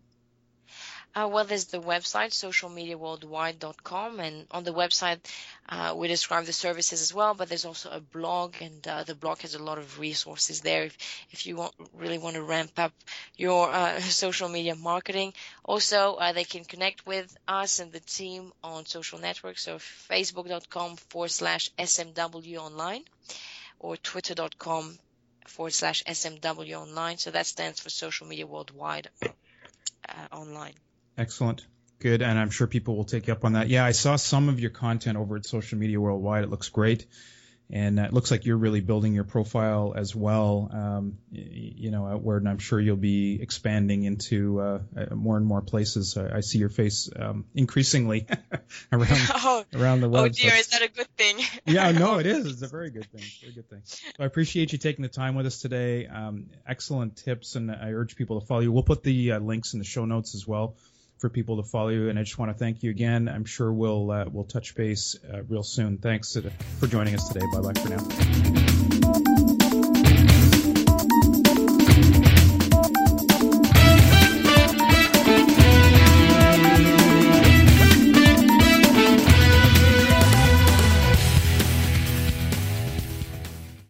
Uh, 1.13 1.27
well, 1.29 1.43
there's 1.43 1.65
the 1.65 1.81
website, 1.81 2.31
socialmediaworldwide.com, 2.31 4.21
and 4.21 4.47
on 4.49 4.63
the 4.63 4.73
website 4.73 5.19
uh, 5.67 5.93
we 5.95 6.07
describe 6.07 6.45
the 6.45 6.53
services 6.53 7.01
as 7.01 7.13
well. 7.13 7.33
But 7.33 7.49
there's 7.49 7.65
also 7.65 7.89
a 7.89 7.99
blog, 7.99 8.55
and 8.61 8.87
uh, 8.87 9.03
the 9.03 9.15
blog 9.15 9.39
has 9.39 9.53
a 9.53 9.61
lot 9.61 9.77
of 9.77 9.99
resources 9.99 10.61
there 10.61 10.83
if, 10.83 10.97
if 11.31 11.45
you 11.45 11.57
want, 11.57 11.73
really 11.93 12.17
want 12.17 12.35
to 12.35 12.41
ramp 12.41 12.71
up 12.77 12.93
your 13.35 13.69
uh, 13.69 13.99
social 14.23 14.47
media 14.47 14.73
marketing. 14.75 15.33
Also, 15.65 16.15
uh, 16.15 16.31
they 16.31 16.45
can 16.45 16.63
connect 16.63 17.05
with 17.05 17.35
us 17.45 17.79
and 17.79 17.91
the 17.91 17.99
team 17.99 18.53
on 18.63 18.85
social 18.85 19.19
networks, 19.19 19.63
so 19.63 19.79
facebook.com 19.79 20.95
forward 20.95 21.31
slash 21.31 21.69
SMW 21.77 22.57
online 22.57 23.03
or 23.79 23.97
twitter.com 23.97 24.97
forward 25.47 25.73
slash 25.73 26.03
SMW 26.05 26.79
online. 26.79 27.17
So 27.17 27.31
that 27.31 27.47
stands 27.47 27.81
for 27.81 27.89
Social 27.89 28.27
Media 28.27 28.47
Worldwide 28.47 29.09
uh, 29.21 30.27
online. 30.31 30.75
Excellent. 31.21 31.67
Good. 31.99 32.23
And 32.23 32.39
I'm 32.39 32.49
sure 32.49 32.65
people 32.65 32.97
will 32.97 33.03
take 33.03 33.27
you 33.27 33.33
up 33.33 33.45
on 33.45 33.53
that. 33.53 33.69
Yeah, 33.69 33.85
I 33.85 33.91
saw 33.91 34.15
some 34.15 34.49
of 34.49 34.59
your 34.59 34.71
content 34.71 35.17
over 35.19 35.35
at 35.35 35.45
Social 35.45 35.77
Media 35.77 36.01
Worldwide. 36.01 36.43
It 36.43 36.49
looks 36.49 36.69
great. 36.69 37.05
And 37.69 37.99
it 37.99 38.11
looks 38.11 38.31
like 38.31 38.45
you're 38.45 38.57
really 38.57 38.81
building 38.81 39.13
your 39.13 39.23
profile 39.23 39.93
as 39.95 40.15
well, 40.15 40.69
um, 40.73 41.19
you 41.31 41.91
know, 41.91 42.07
outward. 42.07 42.41
And 42.41 42.49
I'm 42.49 42.57
sure 42.57 42.81
you'll 42.81 42.97
be 42.97 43.39
expanding 43.39 44.03
into 44.03 44.59
uh, 44.59 44.79
uh 44.97 45.15
more 45.15 45.37
and 45.37 45.45
more 45.45 45.61
places. 45.61 46.17
I, 46.17 46.37
I 46.37 46.39
see 46.41 46.57
your 46.57 46.69
face 46.69 47.09
um, 47.15 47.45
increasingly 47.53 48.27
around 48.91 49.07
oh, 49.35 49.63
around 49.73 50.01
the 50.01 50.09
world. 50.09 50.25
Oh 50.25 50.29
dear, 50.29 50.55
is 50.55 50.67
that 50.69 50.81
a 50.81 50.89
good 50.89 51.07
thing? 51.15 51.37
yeah, 51.65 51.91
no, 51.91 52.17
it 52.17 52.25
is. 52.35 52.45
It's 52.45 52.61
a 52.61 52.67
very 52.67 52.89
good 52.89 53.05
thing. 53.05 53.23
Very 53.39 53.53
good 53.53 53.69
thing. 53.69 53.81
So 53.85 54.07
I 54.19 54.25
appreciate 54.25 54.73
you 54.73 54.79
taking 54.79 55.03
the 55.03 55.09
time 55.09 55.35
with 55.35 55.45
us 55.45 55.61
today. 55.61 56.07
Um, 56.07 56.47
excellent 56.67 57.15
tips, 57.17 57.55
and 57.55 57.71
I 57.71 57.91
urge 57.91 58.17
people 58.17 58.41
to 58.41 58.45
follow 58.45 58.61
you. 58.61 58.71
We'll 58.73 58.83
put 58.83 59.03
the 59.03 59.33
uh, 59.33 59.39
links 59.39 59.73
in 59.73 59.79
the 59.79 59.85
show 59.85 60.03
notes 60.03 60.35
as 60.35 60.45
well 60.45 60.75
for 61.21 61.29
people 61.29 61.57
to 61.57 61.63
follow 61.63 61.89
you. 61.89 62.09
And 62.09 62.19
I 62.19 62.23
just 62.23 62.37
want 62.37 62.51
to 62.51 62.57
thank 62.57 62.83
you 62.83 62.89
again. 62.89 63.29
I'm 63.29 63.45
sure 63.45 63.71
we'll 63.71 64.11
uh, 64.11 64.25
we'll 64.29 64.43
touch 64.43 64.75
base 64.75 65.15
uh, 65.31 65.43
real 65.43 65.63
soon. 65.63 65.99
Thanks 65.99 66.35
for 66.79 66.87
joining 66.87 67.15
us 67.15 67.29
today. 67.29 67.45
Bye 67.53 67.61
bye 67.61 67.79
for 67.79 67.89
now. 67.89 69.47